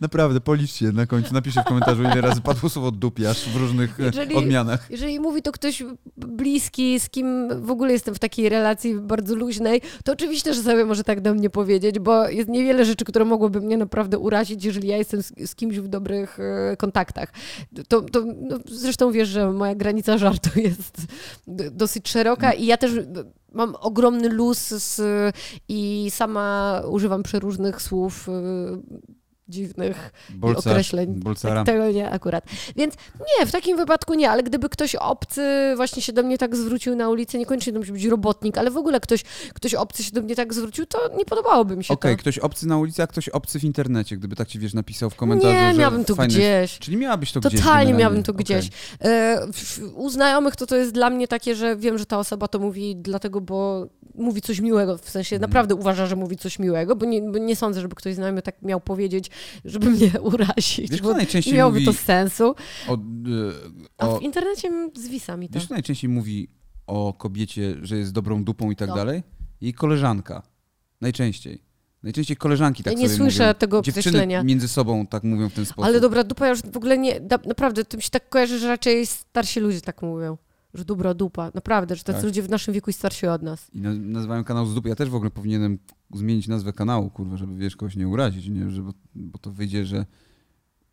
Naprawdę, 0.00 0.40
policzcie 0.40 0.92
na 0.92 1.06
końcu. 1.06 1.34
Napiszcie 1.34 1.60
w 1.60 1.64
komentarzu, 1.64 2.02
ile 2.02 2.20
razy 2.20 2.40
padło 2.40 2.68
słowo 2.68 2.90
dupiarz 2.90 3.48
w 3.48 3.56
różnych 3.56 4.00
e, 4.00 4.04
Jeżeli- 4.04 4.36
odmianach. 4.36 4.90
Jeżeli 4.90 5.20
mówi 5.20 5.42
to 5.42 5.52
ktoś 5.52 5.82
bliski, 6.16 7.00
z 7.00 7.08
kim 7.08 7.48
w 7.66 7.70
ogóle 7.70 7.92
jestem 7.92 8.14
w 8.14 8.18
takiej 8.18 8.48
relacji 8.48 8.94
bardzo 8.94 9.34
luźnej, 9.34 9.80
to 10.04 10.12
oczywiście, 10.12 10.54
że 10.54 10.62
sobie 10.62 10.84
może 10.84 11.04
tak 11.04 11.20
do 11.20 11.34
mnie 11.34 11.50
powiedzieć, 11.50 11.98
bo 11.98 12.28
jest 12.28 12.48
niewiele 12.48 12.84
rzeczy, 12.84 13.04
które 13.04 13.24
mogłyby 13.24 13.60
mnie 13.60 13.76
naprawdę 13.76 14.18
urazić, 14.18 14.64
jeżeli 14.64 14.88
ja 14.88 14.96
jestem 14.96 15.22
z, 15.22 15.32
z 15.46 15.54
kimś 15.54 15.78
w 15.78 15.88
dobrych 15.88 16.38
e, 16.40 16.76
kontaktach. 16.76 17.32
To, 17.88 18.02
to 18.02 18.24
no, 18.40 18.58
zresztą 18.68 19.12
wiesz, 19.12 19.28
że 19.28 19.52
moja 19.52 19.74
granica 19.74 20.18
żartu 20.18 20.60
jest 20.68 21.06
dosyć 21.70 22.08
szeroka 22.08 22.52
i 22.52 22.66
ja 22.66 22.76
też 22.76 22.92
mam 23.52 23.74
ogromny 23.80 24.28
luz 24.28 24.58
z, 24.68 25.00
i 25.68 26.06
sama 26.10 26.80
używam 26.88 27.22
przeróżnych 27.22 27.82
słów 27.82 28.28
e, 28.28 28.32
dziwnych 29.50 30.10
określeń. 30.42 31.20
Tego 31.64 31.90
nie 31.90 32.10
akurat. 32.10 32.44
Więc 32.76 32.94
nie, 33.38 33.46
w 33.46 33.52
takim 33.52 33.76
wypadku 33.76 34.14
nie, 34.14 34.30
ale 34.30 34.42
gdyby 34.42 34.68
ktoś 34.68 34.94
obcy 34.94 35.72
właśnie 35.76 36.02
się 36.02 36.12
do 36.12 36.22
mnie 36.22 36.38
tak 36.38 36.56
zwrócił 36.56 36.96
na 36.96 37.08
ulicy, 37.08 37.38
niekoniecznie 37.38 37.72
to 37.72 37.78
musi 37.78 37.92
być 37.92 38.04
robotnik, 38.04 38.58
ale 38.58 38.70
w 38.70 38.76
ogóle 38.76 39.00
ktoś, 39.00 39.22
ktoś 39.54 39.74
obcy 39.74 40.04
się 40.04 40.12
do 40.12 40.22
mnie 40.22 40.36
tak 40.36 40.54
zwrócił, 40.54 40.86
to 40.86 40.98
nie 41.18 41.24
podobałoby 41.24 41.76
mi 41.76 41.84
się 41.84 41.94
Okej, 41.94 42.16
to. 42.16 42.20
ktoś 42.20 42.38
obcy 42.38 42.66
na 42.68 42.78
ulicy, 42.78 43.02
a 43.02 43.06
ktoś 43.06 43.28
obcy 43.28 43.60
w 43.60 43.64
internecie, 43.64 44.16
gdyby 44.16 44.36
tak 44.36 44.48
ci, 44.48 44.58
wiesz, 44.58 44.74
napisał 44.74 45.10
w 45.10 45.14
komentarzu, 45.14 45.52
Nie, 45.72 45.78
miałbym 45.78 46.04
to 46.04 46.14
fajny... 46.14 46.34
gdzieś. 46.34 46.78
Czyli 46.78 46.96
miałabyś 46.96 47.32
to 47.32 47.40
gdzieś 47.40 47.60
Totalnie 47.60 47.94
miałbym 47.94 48.20
Okej. 48.20 48.34
gdzieś. 48.34 48.68
E, 49.00 49.40
w- 49.52 49.80
U 49.94 50.10
znajomych 50.10 50.56
to 50.56 50.66
to 50.66 50.76
jest 50.76 50.92
dla 50.92 51.10
mnie 51.10 51.28
takie, 51.28 51.54
że 51.54 51.76
wiem, 51.76 51.98
że 51.98 52.06
ta 52.06 52.18
osoba 52.18 52.48
to 52.48 52.58
mówi 52.58 52.96
dlatego, 52.96 53.40
bo 53.40 53.86
mówi 54.14 54.40
coś 54.42 54.60
miłego, 54.60 54.98
w 54.98 55.10
sensie 55.10 55.36
Mhm. 55.36 55.50
naprawdę 55.50 55.74
uważa, 55.74 56.06
że 56.06 56.16
mówi 56.16 56.36
coś 56.36 56.58
miłego, 56.58 56.96
bo 56.96 57.06
nie, 57.06 57.22
bo 57.22 57.38
nie 57.38 57.56
sądzę, 57.56 57.80
żeby 57.80 57.94
ktoś 57.96 58.14
znajomy 58.14 58.42
tak 58.42 58.62
miał 58.62 58.80
powiedzieć, 58.80 59.30
żeby 59.64 59.90
mnie 59.90 60.10
urazić, 60.32 60.90
Wiesz, 60.90 60.90
bo 60.90 60.96
kto 61.08 61.08
nie 61.08 61.16
najczęściej 61.16 61.54
miałoby 61.54 61.84
to 61.84 61.92
sensu. 61.92 62.54
o, 62.88 62.94
e, 62.94 62.98
A 63.98 64.08
o... 64.08 64.18
w 64.18 64.22
internecie 64.22 64.90
zwisa 64.96 65.36
mi 65.36 65.48
to. 65.48 65.54
Wiesz, 65.54 65.64
kto 65.64 65.74
najczęściej 65.74 66.10
mówi 66.10 66.48
o 66.86 67.12
kobiecie, 67.18 67.74
że 67.82 67.96
jest 67.98 68.12
dobrą 68.12 68.44
dupą 68.44 68.70
i 68.70 68.76
tak 68.76 68.88
Kto? 68.88 68.96
dalej? 68.96 69.22
Jej 69.60 69.74
koleżanka. 69.74 70.42
Najczęściej. 71.00 71.62
Najczęściej 72.02 72.36
koleżanki 72.36 72.82
tak 72.82 72.92
Ja 72.92 72.98
nie 72.98 73.08
sobie 73.08 73.16
słyszę 73.18 73.42
mówią. 73.42 73.54
tego 73.54 73.82
Dziewczyny 73.82 74.08
określenia. 74.08 74.42
między 74.42 74.68
sobą 74.68 75.06
tak 75.06 75.22
mówią 75.24 75.48
w 75.48 75.52
ten 75.52 75.66
sposób. 75.66 75.84
Ale 75.84 76.00
dobra 76.00 76.24
dupa, 76.24 76.44
ja 76.46 76.50
już 76.50 76.62
w 76.62 76.76
ogóle 76.76 76.98
nie, 76.98 77.20
da, 77.20 77.38
naprawdę, 77.46 77.84
to 77.84 77.96
mi 77.96 78.02
się 78.02 78.10
tak 78.10 78.28
kojarzy, 78.28 78.58
że 78.58 78.68
raczej 78.68 79.06
starsi 79.06 79.60
ludzie 79.60 79.80
tak 79.80 80.02
mówią, 80.02 80.38
że 80.74 80.84
dobra 80.84 81.14
dupa, 81.14 81.50
naprawdę, 81.54 81.96
że 81.96 82.02
tacy 82.04 82.16
Tak. 82.18 82.24
ludzie 82.24 82.42
w 82.42 82.48
naszym 82.48 82.74
wieku 82.74 82.90
i 82.90 82.92
starsi 82.92 83.26
od 83.26 83.42
nas. 83.42 83.70
I 83.72 83.80
na, 83.80 83.94
nazywają 83.94 84.44
kanał 84.44 84.66
z 84.66 84.74
dupy. 84.74 84.88
Ja 84.88 84.94
też 84.96 85.08
w 85.10 85.14
ogóle 85.14 85.30
powinienem 85.30 85.78
zmienić 86.14 86.48
nazwę 86.48 86.72
kanału, 86.72 87.10
kurwa, 87.10 87.36
żeby 87.36 87.56
wiesz, 87.56 87.76
kogoś 87.76 87.96
nie 87.96 88.08
urazić, 88.08 88.48
nie? 88.48 88.70
Że, 88.70 88.82
bo, 88.82 88.92
bo 89.14 89.38
to 89.38 89.50
wyjdzie, 89.50 89.86
że, 89.86 90.06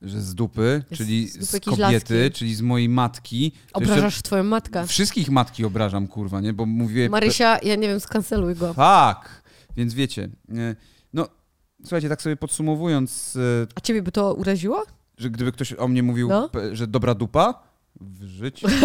że 0.02 0.22
z 0.22 0.36
dupy, 0.36 0.84
czyli 0.94 1.28
z 1.28 1.34
dupy 1.34 1.46
z, 1.46 1.60
kobiety, 1.66 2.16
laski. 2.24 2.38
czyli 2.40 2.56
z 2.56 2.62
mojej 2.62 2.90
matki. 2.90 3.52
Obrażasz 3.74 4.22
twoją 4.22 4.44
matkę. 4.44 4.88
Wszystkich 4.88 5.30
matki 5.30 5.66
obrażam, 5.66 6.08
kurwa, 6.08 6.42
nie? 6.42 6.54
Bo 6.54 6.66
mówię... 6.66 7.10
Marysia, 7.10 7.58
ja 7.64 7.76
nie 7.76 7.88
wiem, 7.88 8.00
skanceluj 8.00 8.56
go. 8.56 8.74
Tak! 8.74 9.44
Więc 9.76 9.94
wiecie, 9.94 10.30
e, 10.50 10.76
no 11.14 11.28
słuchajcie, 11.82 12.10
tak 12.10 12.22
sobie 12.22 12.36
podsumowując, 12.36 13.36
e, 13.36 13.68
A 13.76 13.82
ciebie 13.82 14.02
by 14.04 14.12
to 14.12 14.34
uraziło? 14.34 14.84
że 15.18 15.30
gdyby 15.30 15.52
ktoś 15.52 15.74
o 15.74 15.88
mnie 15.88 16.04
mówił, 16.04 16.30
No. 16.30 16.50
że 16.72 16.88
dobra 16.88 17.16
dupa 17.16 17.67
w 18.02 18.24
życiu, 18.24 18.68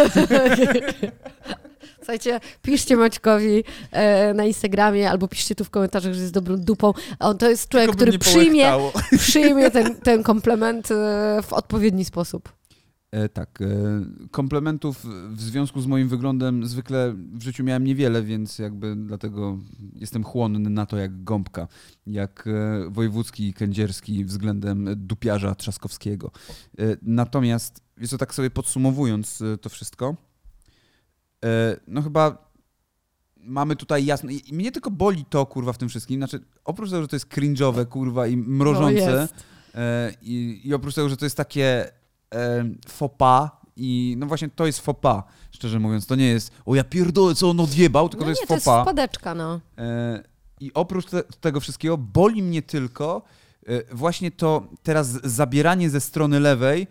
Słuchajcie, 1.96 2.40
piszcie 2.62 2.96
Maćkowi 2.96 3.64
e, 3.90 4.34
na 4.34 4.44
Instagramie 4.44 5.10
albo 5.10 5.28
piszcie 5.28 5.54
tu 5.54 5.64
w 5.64 5.70
komentarzach, 5.70 6.14
że 6.14 6.20
jest 6.20 6.32
dobrą 6.32 6.56
dupą. 6.56 6.92
A 7.18 7.28
on 7.28 7.38
to 7.38 7.50
jest 7.50 7.68
człowiek, 7.68 7.90
który 7.90 8.18
przyjmie, 8.18 8.72
przyjmie 9.18 9.70
ten, 9.70 9.94
ten 9.94 10.22
komplement 10.22 10.90
e, 10.90 10.94
w 11.42 11.52
odpowiedni 11.52 12.04
sposób. 12.04 12.52
E, 13.12 13.28
tak, 13.28 13.62
e, 13.62 13.66
komplementów 14.30 15.06
w 15.30 15.40
związku 15.40 15.80
z 15.80 15.86
moim 15.86 16.08
wyglądem 16.08 16.66
zwykle 16.66 17.14
w 17.32 17.42
życiu 17.42 17.64
miałem 17.64 17.84
niewiele, 17.84 18.22
więc 18.22 18.58
jakby 18.58 18.96
dlatego 18.96 19.58
jestem 19.94 20.24
chłonny 20.24 20.70
na 20.70 20.86
to 20.86 20.96
jak 20.96 21.24
gąbka, 21.24 21.68
jak 22.06 22.46
e, 22.46 22.90
wojewódzki 22.90 23.48
i 23.48 23.54
kędzierski 23.54 24.24
względem 24.24 24.88
dupiarza 24.96 25.54
Trzaskowskiego. 25.54 26.30
E, 26.78 26.82
natomiast, 27.02 27.82
wiesz 28.02 28.10
co, 28.10 28.18
tak 28.18 28.34
sobie 28.34 28.50
podsumowując 28.50 29.42
e, 29.42 29.58
to 29.58 29.68
wszystko, 29.68 30.16
e, 31.44 31.76
no 31.86 32.02
chyba 32.02 32.52
mamy 33.36 33.76
tutaj 33.76 34.04
jasno. 34.04 34.30
I 34.30 34.54
mnie 34.54 34.72
tylko 34.72 34.90
boli 34.90 35.24
to, 35.24 35.46
kurwa, 35.46 35.72
w 35.72 35.78
tym 35.78 35.88
wszystkim. 35.88 36.20
Znaczy, 36.20 36.40
oprócz 36.64 36.90
tego, 36.90 37.02
że 37.02 37.08
to 37.08 37.16
jest 37.16 37.28
cringe'owe, 37.28 37.86
kurwa, 37.86 38.26
i 38.26 38.36
mrożące. 38.36 39.28
No 39.74 39.80
e, 39.80 40.12
i, 40.22 40.60
I 40.64 40.74
oprócz 40.74 40.94
tego, 40.94 41.08
że 41.08 41.16
to 41.16 41.26
jest 41.26 41.36
takie 41.36 41.92
e, 42.34 42.64
pas. 43.18 43.50
I 43.76 44.14
no 44.18 44.26
właśnie 44.26 44.48
to 44.48 44.66
jest 44.66 44.86
pas, 45.00 45.24
szczerze 45.50 45.78
mówiąc. 45.78 46.06
To 46.06 46.14
nie 46.14 46.28
jest, 46.28 46.52
o 46.66 46.74
ja 46.74 46.84
pierdolę, 46.84 47.34
co 47.34 47.50
on 47.50 47.60
odjebał, 47.60 48.08
tylko 48.08 48.24
No 48.24 48.26
to 48.26 48.30
jest 48.30 48.42
nie, 48.42 48.46
to 48.46 48.54
faux 48.54 48.66
jest 48.66 48.82
wpadeczka, 48.82 49.34
no. 49.34 49.60
E, 49.78 50.22
I 50.60 50.74
oprócz 50.74 51.06
te, 51.06 51.22
tego 51.22 51.60
wszystkiego 51.60 51.98
boli 51.98 52.42
mnie 52.42 52.62
tylko 52.62 53.22
e, 53.66 53.94
właśnie 53.94 54.30
to 54.30 54.66
teraz 54.82 55.08
zabieranie 55.24 55.90
ze 55.90 56.00
strony 56.00 56.40
lewej 56.40 56.86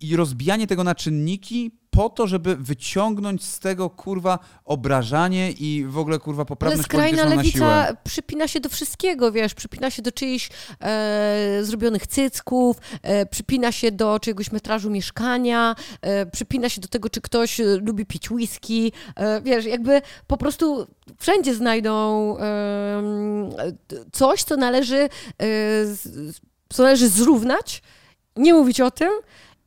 i 0.00 0.16
rozbijanie 0.16 0.66
tego 0.66 0.84
na 0.84 0.94
czynniki 0.94 1.70
po 1.90 2.08
to, 2.08 2.26
żeby 2.26 2.56
wyciągnąć 2.56 3.44
z 3.44 3.58
tego 3.58 3.90
kurwa 3.90 4.38
obrażanie 4.64 5.50
i 5.52 5.84
w 5.88 5.98
ogóle 5.98 6.18
kurwa 6.18 6.40
Ale 6.40 6.46
poprawność 6.46 6.84
skrajna 6.84 7.24
polityczną 7.24 7.36
na 7.36 7.44
siłę. 7.44 7.66
lewica 7.76 7.96
przypina 8.04 8.48
się 8.48 8.60
do 8.60 8.68
wszystkiego, 8.68 9.32
wiesz, 9.32 9.54
przypina 9.54 9.90
się 9.90 10.02
do 10.02 10.12
czyichś 10.12 10.50
e, 10.80 11.58
zrobionych 11.62 12.06
cycków, 12.06 12.76
e, 13.02 13.26
przypina 13.26 13.72
się 13.72 13.92
do 13.92 14.20
czyjegoś 14.20 14.52
metrażu 14.52 14.90
mieszkania, 14.90 15.74
e, 16.00 16.26
przypina 16.26 16.68
się 16.68 16.80
do 16.80 16.88
tego, 16.88 17.10
czy 17.10 17.20
ktoś 17.20 17.60
e, 17.60 17.64
lubi 17.64 18.06
pić 18.06 18.30
whisky, 18.30 18.92
e, 19.16 19.40
wiesz, 19.40 19.64
jakby 19.64 20.02
po 20.26 20.36
prostu 20.36 20.86
wszędzie 21.18 21.54
znajdą 21.54 22.36
coś, 24.12 24.42
co 24.42 24.56
należy, 24.56 24.96
e, 24.96 25.08
co 26.68 26.82
należy 26.82 27.08
zrównać, 27.08 27.82
nie 28.36 28.54
mówić 28.54 28.80
o 28.80 28.90
tym 28.90 29.10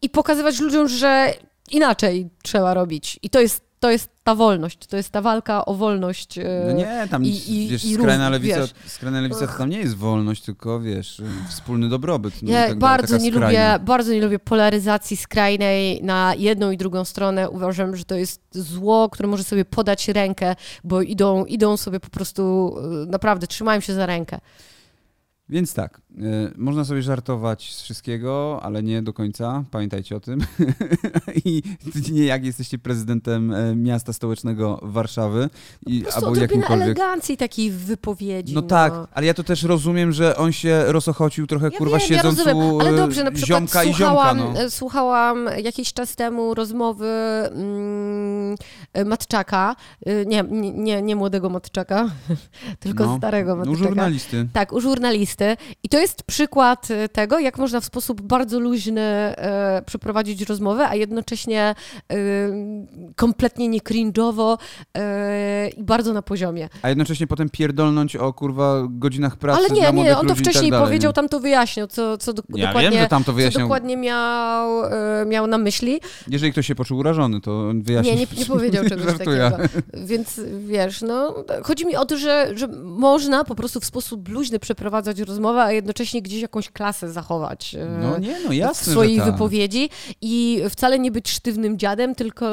i 0.02 0.10
pokazywać 0.10 0.60
ludziom, 0.60 0.88
że 0.88 1.34
inaczej 1.72 2.30
trzeba 2.44 2.74
robić. 2.74 3.20
I 3.24 3.30
to 3.30 3.40
jest, 3.40 3.62
to 3.80 3.92
jest 3.92 4.10
ta 4.24 4.36
wolność, 4.36 4.78
to 4.88 4.98
jest 4.98 5.10
ta 5.10 5.22
walka 5.22 5.66
o 5.66 5.74
wolność. 5.74 6.38
e, 6.38 6.44
No 6.68 6.72
nie, 6.74 7.08
tam 7.12 7.26
i- 7.26 7.42
i- 7.48 7.68
wiesz, 7.70 7.86
i 7.86 7.94
skrajna 7.94 8.30
lewica, 8.30 8.60
wiesz. 8.60 8.74
skrajna 8.86 9.22
lewica 9.22 9.48
to 9.48 9.58
tam 9.58 9.70
nie 9.70 9.80
jest 9.80 9.96
wolność, 9.96 10.42
tylko 10.44 10.80
wiesz, 10.80 11.22
wspólny 11.50 11.90
dobrobyt. 11.90 12.34
No, 12.44 12.50
i 12.50 12.54
Ja 12.54 12.60
tak 12.60 12.68
dalej, 12.68 12.80
bardzo 12.80 13.14
taka 13.14 13.24
nie 13.24 13.32
skrajna. 13.32 13.74
lubię, 13.74 13.86
bardzo 13.86 14.14
nie 14.14 14.22
lubię 14.22 14.40
polaryzacji 14.40 15.18
skrajnej 15.18 16.04
na 16.04 16.34
jedną 16.38 16.72
i 16.72 16.78
drugą 16.78 17.06
stronę. 17.06 17.50
Uważam, 17.50 17.96
że 17.96 18.06
to 18.06 18.16
jest 18.16 18.42
zło, 18.52 19.10
które 19.10 19.30
może 19.30 19.44
sobie 19.44 19.66
podać 19.66 20.08
rękę, 20.08 20.56
bo 20.84 21.02
idą, 21.02 21.46
idą 21.46 21.78
sobie 21.78 22.00
po 22.00 22.10
prostu, 22.10 22.76
e, 23.04 23.06
naprawdę 23.06 23.48
trzymają 23.48 23.80
się 23.80 23.94
za 23.94 24.06
rękę. 24.06 24.40
Więc 25.50 25.74
tak, 25.74 26.02
y, 26.18 26.22
można 26.58 26.86
sobie 26.86 27.02
żartować 27.02 27.74
z 27.74 27.82
wszystkiego, 27.82 28.60
ale 28.64 28.84
nie 28.84 29.02
do 29.02 29.14
końca. 29.14 29.64
Pamiętajcie 29.72 30.16
o 30.16 30.20
tym. 30.20 30.40
I 31.46 31.64
nie 32.12 32.26
jak 32.26 32.46
jesteście 32.46 32.78
prezydentem 32.78 33.54
e, 33.54 33.76
miasta 33.76 34.14
stołecznego 34.14 34.80
Warszawy 34.84 35.50
i, 35.86 36.00
Po 36.00 36.04
prostu 36.12 36.26
albo 36.26 36.42
jakimkolwiek. 36.42 36.86
elegancji 36.86 37.38
takiej 37.38 37.72
wypowiedzi. 37.72 38.54
No 38.56 38.62
tak, 38.62 38.94
ale 39.14 39.26
ja 39.28 39.34
to 39.34 39.44
też 39.44 39.64
rozumiem, 39.64 40.12
że 40.12 40.38
on 40.38 40.52
się 40.52 40.84
rozochocił 40.88 41.48
trochę, 41.48 41.66
Ja 41.72 41.78
kurwa, 41.78 41.98
wiem, 41.98 42.08
siedząc 42.08 42.46
ja 42.46 42.56
u 42.56 42.80
ale 42.82 42.90
e, 42.90 42.96
dobrze, 42.96 43.24
na 43.24 43.32
przykład 43.32 43.60
ziomka 43.60 43.84
i 43.84 43.88
ziomka. 43.94 43.98
słuchałam, 44.06 44.38
No. 44.38 44.62
e, 44.62 44.70
słuchałam 44.70 45.50
jakiś 45.64 45.94
czas 45.94 46.16
temu 46.16 46.54
rozmowy 46.54 47.08
mm, 47.52 48.56
e, 48.94 49.06
Matczaka, 49.06 49.76
e, 50.06 50.26
nie, 50.26 50.44
nie, 50.74 51.02
nie, 51.02 51.16
młodego 51.16 51.50
Matczaka, 51.50 52.10
tylko 52.80 53.06
No, 53.06 53.18
starego 53.18 53.54
U 53.54 53.58
Matczaka. 53.58 53.78
żurnalisty. 53.78 54.48
Tak, 54.54 54.74
u 54.74 54.82
żurnalisty. 54.82 55.37
I 55.84 55.90
to 55.90 56.00
jest 56.00 56.24
przykład 56.24 56.92
e, 56.92 57.10
tego, 57.10 57.40
jak 57.40 57.58
można 57.58 57.80
w 57.80 57.86
sposób 57.86 58.22
bardzo 58.22 58.60
luźny 58.60 59.02
e, 59.02 59.82
przeprowadzić 59.86 60.42
rozmowę, 60.42 60.88
a 60.90 60.96
jednocześnie 60.96 61.76
e, 62.12 62.16
kompletnie 63.16 63.68
nie 63.68 63.80
cringe'owo 63.80 64.58
i 65.78 65.84
bardzo 65.84 66.14
na 66.14 66.22
poziomie. 66.22 66.70
A 66.82 66.90
jednocześnie 66.90 67.28
potem 67.28 67.50
pierdolnąć 67.50 68.16
o 68.16 68.34
kurwa 68.34 68.88
godzinach 68.90 69.38
pracy 69.38 69.60
Ale 69.60 69.70
nie, 69.70 70.04
nie, 70.04 70.18
on 70.18 70.28
to 70.28 70.34
tak 70.34 70.44
wcześniej 70.44 70.72
dalej, 70.72 70.86
powiedział, 70.86 71.14
tam 71.14 71.30
to 71.30 71.40
wyjaśniał, 71.40 71.88
co, 71.88 72.18
co 72.18 72.34
do, 72.34 72.44
Ja 72.56 72.68
dokładnie, 72.68 72.92
wiem, 72.92 73.02
że 73.02 73.08
tam 73.08 73.24
to 73.24 73.26
co 73.26 73.34
wyjaśniał. 73.34 73.64
dokładnie 73.64 73.98
miał, 73.98 74.70
miał 75.26 75.48
na 75.48 75.58
myśli. 75.58 76.00
Jeżeli 76.28 76.52
ktoś 76.52 76.68
się 76.68 76.76
poczuł 76.76 77.00
urażony, 77.00 77.42
to 77.42 77.70
on 77.70 77.82
wyjaśni. 77.82 78.12
Nie, 78.12 78.18
nie, 78.18 78.28
nie 78.38 78.46
powiedział 78.46 78.86
czegoś 78.86 79.06
Żartuję. 79.18 79.52
takiego. 79.52 79.70
Więc 79.94 80.42
wiesz, 80.60 81.02
no, 81.02 81.36
chodzi 81.64 81.86
mi 81.86 81.96
o 81.96 82.06
to, 82.06 82.18
że, 82.18 82.52
że 82.56 82.68
można 82.84 83.44
po 83.44 83.56
prostu 83.56 83.80
w 83.80 83.86
sposób 83.86 84.30
luźny 84.30 84.60
przeprowadzać 84.60 85.20
rozmowę, 85.28 85.62
a 85.64 85.72
jednocześnie 85.72 86.22
gdzieś 86.22 86.42
jakąś 86.42 86.70
klasę 86.70 87.12
zachować. 87.12 87.76
e, 87.76 87.86
No 88.02 88.18
nie, 88.18 88.40
no 88.44 88.50
w 88.50 88.54
jasne, 88.54 88.92
swojej 88.94 89.16
że 89.18 89.22
tak. 89.22 89.32
wypowiedzi 89.32 89.90
i 90.22 90.62
wcale 90.70 91.00
nie 91.00 91.12
być 91.12 91.30
sztywnym 91.30 91.78
dziadem, 91.80 92.16
tylko 92.16 92.46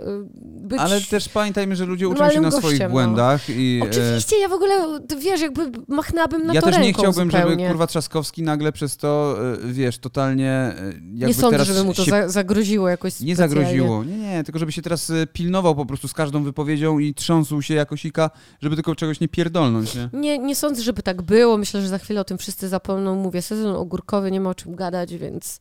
e, 0.00 0.02
być... 0.42 0.80
Ale 0.80 1.00
też 1.00 1.28
pamiętajmy, 1.28 1.76
że 1.76 1.84
ludzie 1.84 2.08
uczą 2.08 2.30
się 2.30 2.40
na 2.40 2.50
swoich 2.50 2.64
gościem, 2.64 2.88
no. 2.88 2.92
błędach 2.92 3.50
i 3.50 3.80
e, 3.82 3.88
Oczywiście, 3.90 4.38
ja 4.38 4.48
w 4.48 4.52
ogóle, 4.52 4.74
wiesz, 5.18 5.40
jakby 5.40 5.72
machnęłabym 5.88 6.46
na 6.46 6.54
ja 6.54 6.60
to 6.60 6.66
też 6.66 6.74
ręką 6.76 6.86
nie 6.86 6.92
chciałbym, 6.92 7.30
zupełnie. 7.30 7.56
żeby 7.56 7.68
kurwa 7.68 7.86
Trzaskowski 7.86 8.42
nagle 8.42 8.72
przez 8.72 8.96
to, 8.96 9.36
wiesz, 9.64 9.98
totalnie 9.98 10.74
jakby 11.14 11.26
Nie 11.26 11.34
sądzę, 11.34 11.64
żeby 11.64 11.84
mu 11.84 11.94
to 11.94 12.04
się 12.04 12.10
za, 12.10 12.28
zagroziło 12.28 12.88
jakoś 12.88 13.20
nie 13.20 13.36
specjalnie. 13.36 13.54
zagroziło. 13.64 14.04
Nie, 14.04 14.16
nie, 14.32 14.44
tylko 14.44 14.58
żeby 14.58 14.72
się 14.72 14.82
teraz 14.82 15.10
e, 15.10 15.26
pilnował 15.26 15.74
po 15.74 15.86
prostu 15.86 16.08
z 16.08 16.12
każdą 16.12 16.42
wypowiedzią 16.42 16.98
i 16.98 17.14
trząsł 17.14 17.62
się 17.62 17.74
jako 17.74 17.96
sika, 17.96 18.30
żeby 18.62 18.76
tylko 18.76 18.94
czegoś 18.94 19.20
nie 19.20 19.28
pierdolnąć, 19.28 19.94
nie? 19.94 20.08
Nie, 20.12 20.38
nie 20.38 20.56
sądzę, 20.56 20.82
żeby 20.82 21.02
tak 21.02 21.22
było. 21.22 21.58
Myślę, 21.58 21.80
że 21.80 21.88
za 21.88 21.98
chwilę 21.98 22.20
o 22.20 22.24
tym 22.24 22.38
wszyscy 22.38 22.68
zapomną. 22.68 23.14
Mówię, 23.16 23.42
sezon 23.42 23.76
ogórkowy, 23.76 24.30
nie 24.30 24.40
ma 24.40 24.50
o 24.50 24.54
czym 24.54 24.74
gadać, 24.76 25.14
więc 25.14 25.60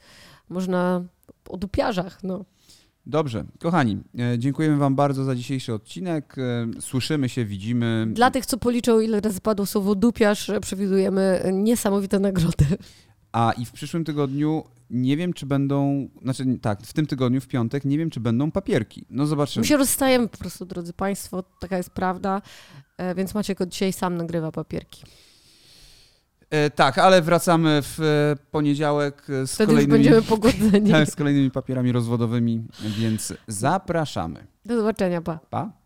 można 0.50 1.04
o 1.50 1.58
dupiarzach, 1.58 2.24
no. 2.24 2.46
Dobrze, 3.06 3.46
kochani, 3.60 4.00
e, 4.20 4.40
dziękujemy 4.40 4.78
wam 4.78 4.96
bardzo 4.96 5.24
za 5.24 5.36
dzisiejszy 5.36 5.74
odcinek. 5.74 6.36
E, 6.38 6.82
Słyszymy 6.82 7.30
się, 7.30 7.46
widzimy. 7.46 8.08
Dla 8.10 8.32
tych, 8.32 8.46
co 8.46 8.58
policzą, 8.58 9.00
ile 9.00 9.22
razy 9.22 9.42
padło 9.42 9.66
słowo 9.66 9.96
dupiarz, 9.96 10.52
przewidujemy 10.62 11.50
niesamowite 11.54 12.20
nagrody. 12.20 12.66
A 13.32 13.52
i 13.58 13.66
w 13.66 13.72
przyszłym 13.72 14.04
tygodniu 14.04 14.64
nie 14.92 15.18
wiem, 15.18 15.34
czy 15.34 15.46
będą, 15.46 16.10
znaczy 16.22 16.46
tak, 16.62 16.82
w 16.82 16.94
tym 16.94 17.06
tygodniu, 17.06 17.42
w 17.42 17.48
piątek, 17.48 17.86
nie 17.86 17.98
wiem, 17.98 18.10
czy 18.10 18.20
będą 18.20 18.52
papierki. 18.52 19.06
No 19.10 19.26
zobaczymy. 19.26 19.62
My 19.62 19.68
się 19.68 19.78
rozstajemy 19.78 20.28
po 20.28 20.38
prostu, 20.38 20.66
drodzy 20.66 20.94
Państwo, 20.94 21.44
taka 21.60 21.78
jest 21.78 21.90
prawda, 21.90 22.42
e, 22.98 23.16
więc 23.16 23.34
Maciek 23.34 23.62
od 23.62 23.70
dzisiaj 23.70 23.94
sam 23.94 24.18
nagrywa 24.18 24.52
papierki. 24.52 25.04
E, 26.50 26.70
tak, 26.70 26.98
ale 26.98 27.22
wracamy 27.22 27.82
w 27.82 28.00
e, 28.00 28.36
poniedziałek 28.52 29.30
e, 29.30 29.48
z 29.48 29.54
Wtedy 29.56 29.68
kolejnymi, 29.68 29.94
będziemy 29.94 30.22
pogodzeni. 30.22 30.92
z 31.12 31.16
kolejnymi 31.16 31.52
papierami 31.52 31.92
rozwodowymi, 31.92 32.64
więc 32.98 33.34
zapraszamy. 33.48 34.48
Do 34.66 34.78
zobaczenia, 34.78 35.22
pa. 35.22 35.40
Pa. 35.50 35.81